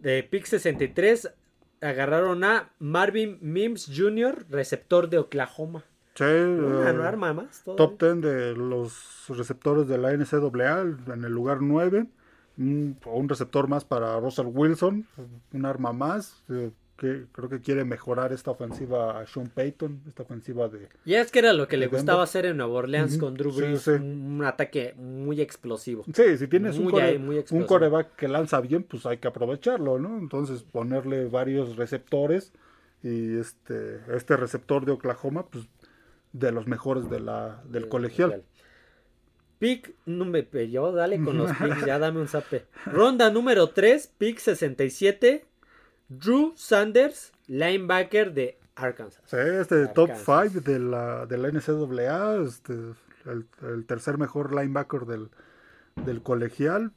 [0.00, 1.32] de pick 63.
[1.82, 5.84] Agarraron a Marvin Mims Jr., receptor de Oklahoma.
[6.14, 7.62] Sí, Una eh, arma más.
[7.64, 7.86] todavía.
[7.86, 10.82] top 10 de los receptores de la NCAA
[11.14, 12.06] en el lugar 9.
[12.58, 15.06] Un, un receptor más para Russell Wilson,
[15.52, 16.42] un arma más.
[16.50, 16.70] eh,
[17.00, 20.86] que creo que quiere mejorar esta ofensiva a Sean Payton, esta ofensiva de...
[21.06, 22.00] Y es que era lo que le de Denver.
[22.02, 23.80] gustaba hacer en Nueva Orleans con Drew Brees.
[23.80, 23.92] sí.
[23.92, 26.04] Un, un ataque muy explosivo.
[26.12, 29.98] Sí, si tienes un, core- muy un coreback que lanza bien, pues hay que aprovecharlo,
[29.98, 30.18] ¿no?
[30.18, 32.52] Entonces ponerle varios receptores
[33.02, 35.64] y este, este receptor de Oklahoma, pues
[36.34, 38.44] de los mejores de la, del colegial.
[39.58, 40.60] Pick número.
[40.62, 42.66] Yo dale con los picks, ya dame un zape.
[42.86, 45.44] Ronda número 3, pick 67.
[46.10, 49.22] Drew Sanders, linebacker de Arkansas.
[49.26, 50.52] Sí, este top Arkansas.
[50.52, 52.72] 5 de la, de la NCAA, este,
[53.26, 55.30] el, el tercer mejor linebacker del,
[56.04, 56.92] del colegial.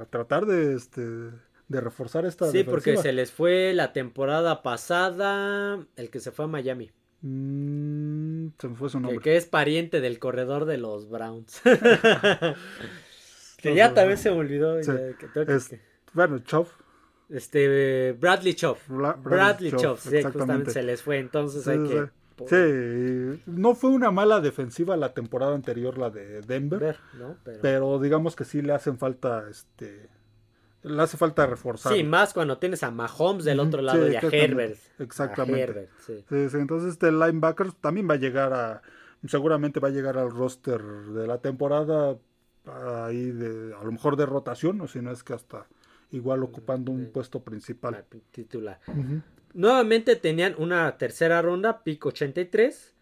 [0.00, 5.78] A tratar de, este, de reforzar esta Sí, porque se les fue la temporada pasada
[5.96, 6.90] el que se fue a Miami.
[7.22, 9.20] Mm, se me fue su Que, nombre.
[9.22, 11.60] que es pariente del corredor de los Browns.
[13.58, 14.82] que ya también se me olvidó.
[14.82, 15.74] Sí, ya que tengo que- es-
[16.12, 16.68] Bueno, Chov.
[17.30, 18.78] Este, Bradley Chop.
[18.88, 21.18] Bla- Bradley Chop, sí, justamente se les fue.
[21.18, 22.08] Entonces hay que,
[22.48, 23.42] sí.
[23.46, 26.80] no fue una mala defensiva la temporada anterior, la de Denver.
[26.80, 27.36] Ver, ¿no?
[27.44, 30.08] Pero, Pero digamos que sí le hacen falta, este,
[30.82, 31.92] le hace falta reforzar.
[31.92, 34.78] sí, más cuando tienes a Mahomes del otro lado sí, y a exactamente, Herbert.
[34.98, 35.60] exactamente.
[35.60, 36.24] A Herbert, sí.
[36.28, 38.82] Sí, sí, entonces este linebacker también va a llegar a,
[39.28, 42.16] seguramente va a llegar al roster de la temporada
[43.04, 45.66] ahí de, a lo mejor de rotación, o si no es que hasta
[46.12, 47.92] igual ocupando un puesto principal.
[47.92, 48.80] La titular.
[49.54, 52.94] Nuevamente tenían una tercera ronda, pick 83.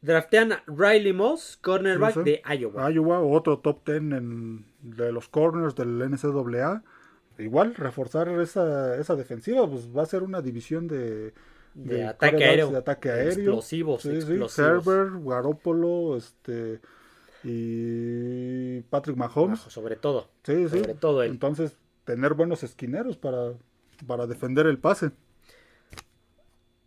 [0.00, 2.30] Draftean a Riley Moss, cornerback Sí, sí.
[2.30, 2.90] de Iowa.
[2.90, 6.84] Iowa, otro top 10 en, de los corners del NCAA.
[7.38, 11.34] Igual, reforzar esa, esa defensiva, pues va a ser una división de,
[11.74, 12.70] de ataque aéreo.
[12.70, 13.32] de ataque aéreo.
[13.32, 14.58] Explosivos, Sí, explosivos.
[14.58, 16.80] Herbert, Garoppolo, este
[17.44, 19.58] y Patrick Mahomes.
[19.60, 20.28] Bajo, sobre todo.
[20.42, 20.78] Sí, sí.
[20.78, 21.30] sobre todo él.
[21.32, 21.76] Entonces,
[22.08, 23.52] tener buenos esquineros para,
[24.06, 25.10] para defender el pase.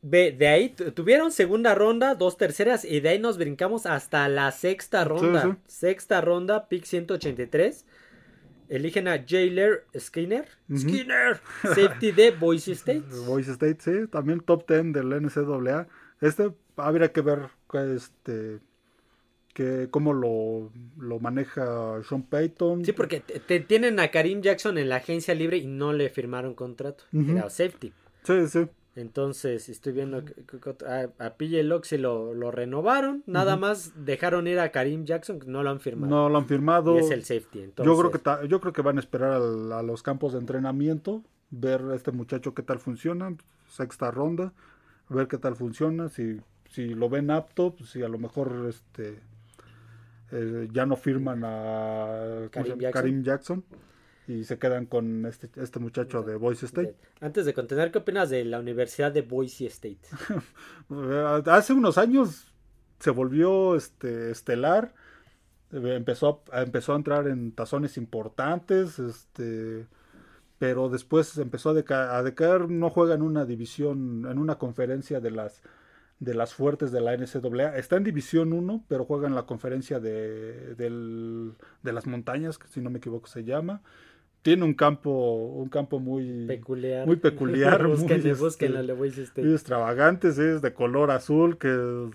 [0.01, 4.27] Ve, de ahí tu- tuvieron segunda ronda, dos terceras y de ahí nos brincamos hasta
[4.29, 5.43] la sexta ronda.
[5.43, 5.49] sí.
[5.67, 7.85] Sexta ronda, pick 183.
[8.67, 10.47] Eligen a Jailer Skinner.
[10.75, 11.39] Skinner.
[11.61, 13.03] Safety de Boise State.
[13.27, 15.87] Boise State, sí, también top 10 del NCAA.
[16.19, 17.49] Este habría que ver
[17.95, 18.59] este
[19.53, 22.85] que cómo lo, lo maneja Sean Payton.
[22.85, 26.09] Sí, porque te, te tienen a Karim Jackson en la agencia libre y no le
[26.09, 27.03] firmaron contrato.
[27.13, 27.31] Ujú.
[27.31, 27.91] Era safety.
[28.23, 28.67] Sí, sí.
[28.95, 33.23] Entonces, estoy viendo que, que- que- a, a PJ se lo, lo renovaron.
[33.25, 36.09] Nada más dejaron ir a Karim Jackson, que no lo han firmado.
[36.13, 36.95] No lo han firmado.
[36.95, 37.61] y es el safety.
[37.61, 40.33] Entonces, yo creo que ta- yo creo que van a esperar al- a los campos
[40.33, 43.33] de entrenamiento, ver a este muchacho qué tal funciona,
[43.69, 44.53] sexta ronda,
[45.09, 46.39] ver qué tal funciona, si
[46.69, 49.19] si lo ven apto, pues, si a lo mejor este
[50.31, 52.79] eh, ya no firman a ¿cómo Karim?
[52.79, 52.91] Jackson.
[53.01, 53.65] Karim Jackson
[54.27, 56.95] y se quedan con este este muchacho de Boise State.
[57.19, 59.99] Antes de continuar, ¿qué opinas de la Universidad de Boise State?
[61.45, 62.53] Hace unos años
[62.99, 64.93] se volvió este estelar,
[65.71, 69.87] eh, empezó a, empezó a entrar en tazones importantes, este
[70.59, 75.19] pero después empezó a, deca- a decaer, no juega en una división, en una conferencia
[75.19, 75.61] de las
[76.21, 77.77] de las fuertes de la NCAA.
[77.77, 82.67] Está en División 1, pero juega en la conferencia de, del- de las montañas, que
[82.67, 83.81] si no me equivoco se llama.
[84.43, 85.11] Tiene un campo,
[85.55, 87.05] un campo muy Peculiar.
[87.07, 89.41] Muy peculiar, muy, búsquenle, este, búsquenle de Boise State.
[89.43, 92.09] muy extravagantes, es de color azul, que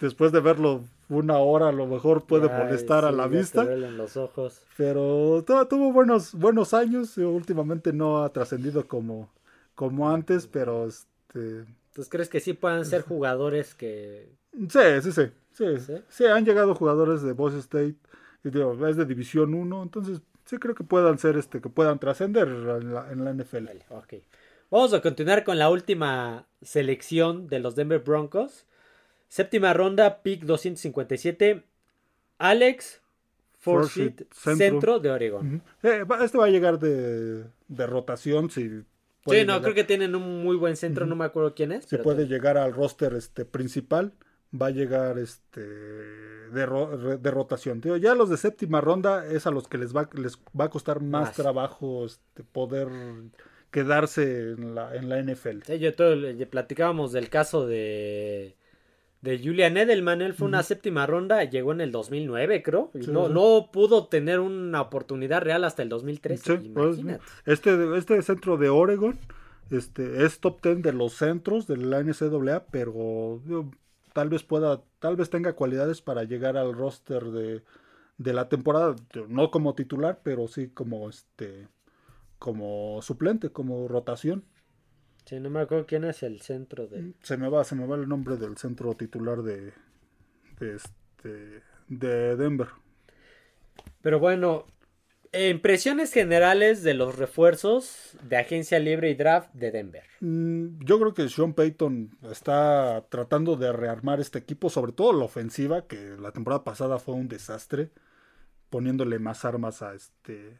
[0.00, 3.30] después de verlo una hora a lo mejor puede Ay, molestar a sí, la ya
[3.30, 3.64] te vista.
[3.64, 4.60] los ojos.
[4.76, 9.30] Pero tu- tuvo buenos, buenos años, últimamente no ha trascendido como,
[9.76, 14.32] como antes, pero este ¿Tú crees que sí puedan ser jugadores que...
[14.68, 15.22] sí, sí, sí,
[15.52, 15.92] sí, ¿Sí?
[16.08, 17.96] sí, han llegado jugadores de Boise State,
[18.44, 21.98] y digo, es de División 1, entonces sí creo que puedan ser, este, que puedan
[21.98, 23.66] trascender en la, en la NFL.
[23.66, 24.14] Vale, ok.
[24.70, 28.64] Vamos a continuar con la última selección de los Denver Broncos.
[29.28, 31.62] Séptima ronda, pick 257.
[32.38, 33.00] Alex
[33.58, 34.56] Forsyth, centro.
[34.56, 34.98] centro.
[34.98, 35.56] de Oregon.
[35.56, 35.88] Ujú.
[35.88, 38.82] Eh, va- este va a llegar de, de rotación, si
[39.26, 41.84] Sí, no, llegar- creo que tienen un muy buen centro, no me acuerdo quién es.
[41.84, 44.12] si pero puede llegar al roster este principal,
[44.60, 47.80] va a llegar este de, ro- de rotación.
[47.80, 50.70] Digo, ya los de séptima ronda es a los que les va, les va a
[50.70, 51.32] costar más Más.
[51.36, 52.88] trabajo este, poder
[53.70, 55.62] quedarse en la, en la NFL.
[55.64, 56.14] Sí, yo todo,
[56.50, 58.56] platicábamos del caso de,
[59.22, 60.20] de Julian Edelman.
[60.20, 62.90] Él fue una séptima ronda, llegó en el 2009, creo.
[62.92, 63.32] Sí, no, sí.
[63.32, 66.58] no pudo tener una oportunidad real hasta el 2013.
[66.58, 67.24] Sí, pues, imagínate.
[67.46, 69.18] este, este centro de Oregon
[69.70, 73.40] este, es top 10 de los centros de la NCAA, pero
[74.12, 77.62] tal vez pueda, tal vez tenga cualidades para llegar al roster de,
[78.18, 78.96] de la temporada,
[79.28, 81.68] no como titular, pero sí como este
[82.38, 84.44] como suplente, como rotación.
[85.24, 87.12] Sí, no me acuerdo quién es el centro de...
[87.22, 89.72] Se me va, se me va el nombre del centro titular de,
[90.58, 92.68] de este de Denver.
[94.00, 94.66] Pero bueno,
[95.32, 100.04] impresiones generales de los refuerzos de agencia libre y draft de Denver.
[100.20, 105.24] Mm, Yo creo que Sean Payton está tratando de rearmar este equipo, sobre todo la
[105.24, 107.90] ofensiva, que la temporada pasada fue un desastre,
[108.70, 110.58] poniéndole más armas a este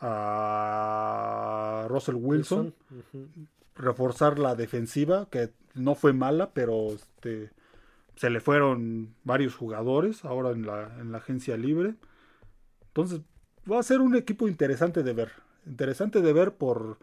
[0.00, 3.28] a Russell Wilson, Ujú.
[3.76, 7.50] Reforzar la defensiva, que no fue mala, pero este
[8.16, 11.94] se le fueron varios jugadores ahora en la, en la agencia libre.
[12.88, 13.20] Entonces,
[13.70, 15.32] va a ser un equipo interesante de ver.
[15.66, 16.98] Interesante de ver por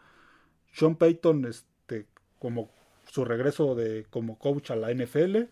[0.71, 2.07] Sean Payton, este,
[2.39, 2.69] como
[3.09, 5.49] su regreso de como coach a la NFL,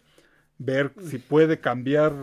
[0.59, 2.13] ver si puede cambiar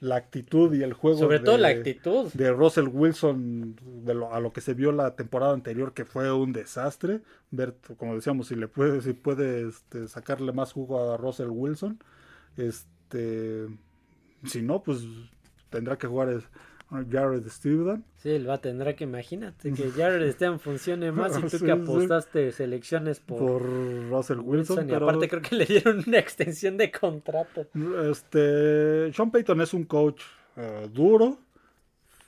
[0.00, 2.30] la actitud y el juego Sobre de, todo la actitud.
[2.34, 6.32] de Russell Wilson de lo- a lo que se vio la temporada anterior que fue
[6.32, 7.20] un desastre
[7.50, 11.98] ver como decíamos si le puede si puede este, sacarle más jugo a Russell Wilson
[12.56, 13.66] Este,
[14.44, 15.00] si no, pues
[15.70, 16.28] tendrá que jugar
[16.90, 18.04] Jared Steven.
[18.16, 22.52] Sí, va a tener que imagínate que Jared Steven funcione más y tú que apostaste
[22.52, 23.62] selecciones por,
[24.08, 24.88] Russell Wilson.
[24.88, 27.66] y aparte creo que le dieron una extensión de contrato.
[28.08, 30.22] Este, Sean Payton es un coach
[30.56, 31.38] eh, duro,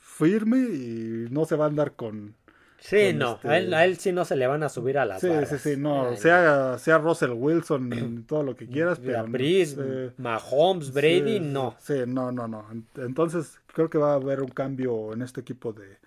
[0.01, 2.35] firme y no se va a andar con
[2.81, 5.29] Sí, no, este a, él, sí no se le van a subir a las Sí,
[5.47, 9.27] sí, sí, no, sea, sea Russell Wilson, todo lo que quieras, pero...
[9.27, 11.75] Breeze, Mahomes, Brady, no.
[11.81, 12.67] Sí, no, no, no.
[12.97, 15.99] Entonces, creo que va a haber un cambio en este equipo de,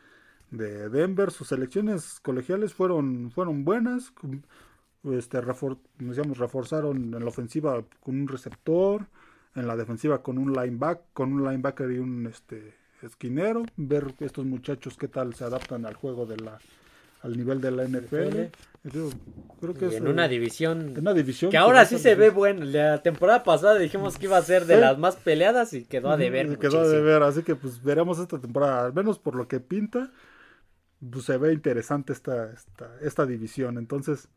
[0.49, 1.31] de Denver.
[1.31, 4.13] Sus elecciones colegiales fueron, fueron buenas.
[5.03, 9.07] Este, refor, decíamos, reforzaron en la ofensiva con un receptor,
[9.55, 14.45] en la defensiva con un linebacker, con un linebacker y un este esquinero, ver estos
[14.45, 16.59] muchachos qué tal se adaptan al juego de la
[17.21, 18.51] al nivel de la NFL.
[19.59, 22.65] creo que en una división, una división que ahora sí se ve bueno.
[22.65, 26.17] La temporada pasada dijimos que iba a ser de las más peleadas y quedó a
[26.17, 26.57] deber.
[26.57, 30.11] Quedó a deber, así que pues veremos esta temporada, al menos por lo que pinta,
[31.11, 33.77] pues se ve interesante esta, esta, esta división.
[33.77, 34.27] Entonces,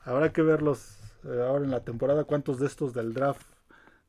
[0.00, 3.53] habrá que verlos eh, ahora en la temporada cuántos de estos del draft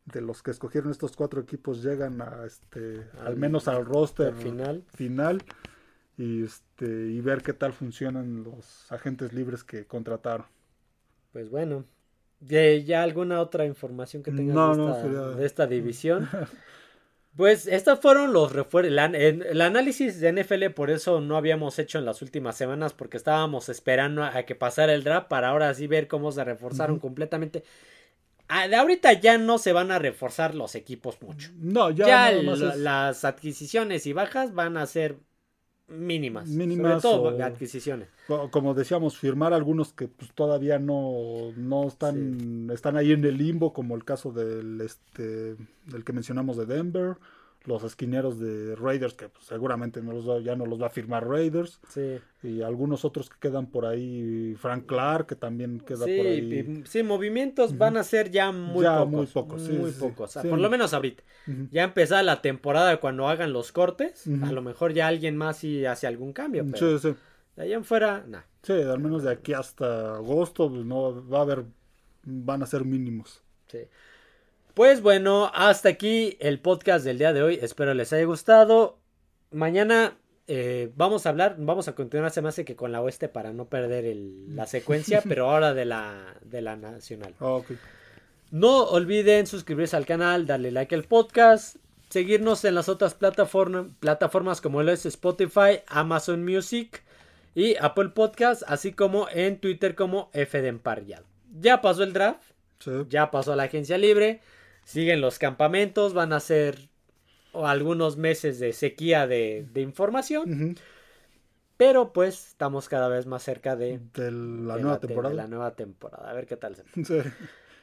[0.05, 4.83] de los que escogieron estos cuatro equipos llegan a este al, menos al roster final.
[4.93, 5.43] final
[6.17, 10.45] y este y ver qué tal funcionan los agentes libres que contrataron.
[11.33, 11.85] Pues bueno
[12.39, 14.77] ya alguna otra información que tengas
[15.37, 16.29] de, esta, división
[17.35, 22.05] pues estos fueron los refuerzos el análisis de NFL por eso no habíamos hecho en
[22.05, 26.07] las últimas semanas porque estábamos esperando a, que pasara el draft para ahora sí ver
[26.07, 27.63] cómo se reforzaron completamente
[28.47, 31.51] ahorita ya no se van a reforzar los equipos mucho.
[31.57, 35.17] No, ya, las adquisiciones y bajas van a ser
[35.87, 36.47] mínimas.
[36.47, 37.01] Mínimas.
[37.01, 38.09] Sobre todo adquisiciones.
[38.51, 43.73] Como decíamos, firmar algunos que pues, todavía no, no están, están ahí en el limbo,
[43.73, 47.17] como el caso del, este, del que mencionamos de Denver
[47.66, 51.28] los esquineros de Raiders, que pues, seguramente no los ya no los va a firmar
[51.28, 51.80] Raiders.
[51.89, 52.20] Sí.
[52.43, 56.84] Y algunos otros que quedan por ahí, Frank Clark, que también queda por ahí.
[56.86, 58.86] Sí, movimientos van a ser ya muy
[59.34, 59.70] pocos.
[59.70, 61.24] Muy pocos, por lo menos ahorita.
[61.72, 65.86] Ya empezada la temporada cuando hagan los cortes, a lo mejor ya alguien más sí
[65.86, 66.66] hace algún cambio.
[66.72, 67.16] Pero sí,
[67.55, 68.45] De allá en fuera, nada.
[68.61, 71.66] Sí, al menos de aquí hasta agosto, pues, no va a haber,
[72.24, 73.43] van a ser mínimos.
[73.68, 73.80] Sí.
[74.76, 77.57] Pues bueno, hasta aquí el podcast del día de hoy.
[77.61, 78.99] Espero les haya gustado.
[79.49, 80.17] Mañana
[80.47, 83.53] eh, vamos a hablar, vamos a continuar, se me hace que con la oeste para
[83.53, 84.13] no perder
[84.49, 87.34] la secuencia, pero ahora de la, de la nacional.
[87.39, 87.61] Ah,
[88.51, 91.78] no olviden suscribirse al canal, darle like al podcast,
[92.09, 97.01] seguirnos en las otras plataformas, plataformas como lo es Spotify, Amazon Music
[97.53, 100.78] y Apple Podcast, así como en Twitter como F de
[101.61, 102.43] Ya pasó el draft,
[103.07, 104.41] ya pasó la agencia libre
[104.86, 106.88] siguen los campamentos, van a ser
[107.53, 110.77] algunos meses de sequía de, información.
[111.75, 115.36] Pero pues estamos cada vez más cerca de, la, nueva temporada.
[115.36, 116.29] la nueva temporada.
[116.29, 116.83] A ver qué tal se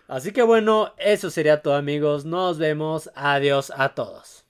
[0.09, 2.25] Así que bueno, eso sería todo amigos.
[2.25, 3.11] Nos vemos.
[3.15, 4.42] Adiós a todos.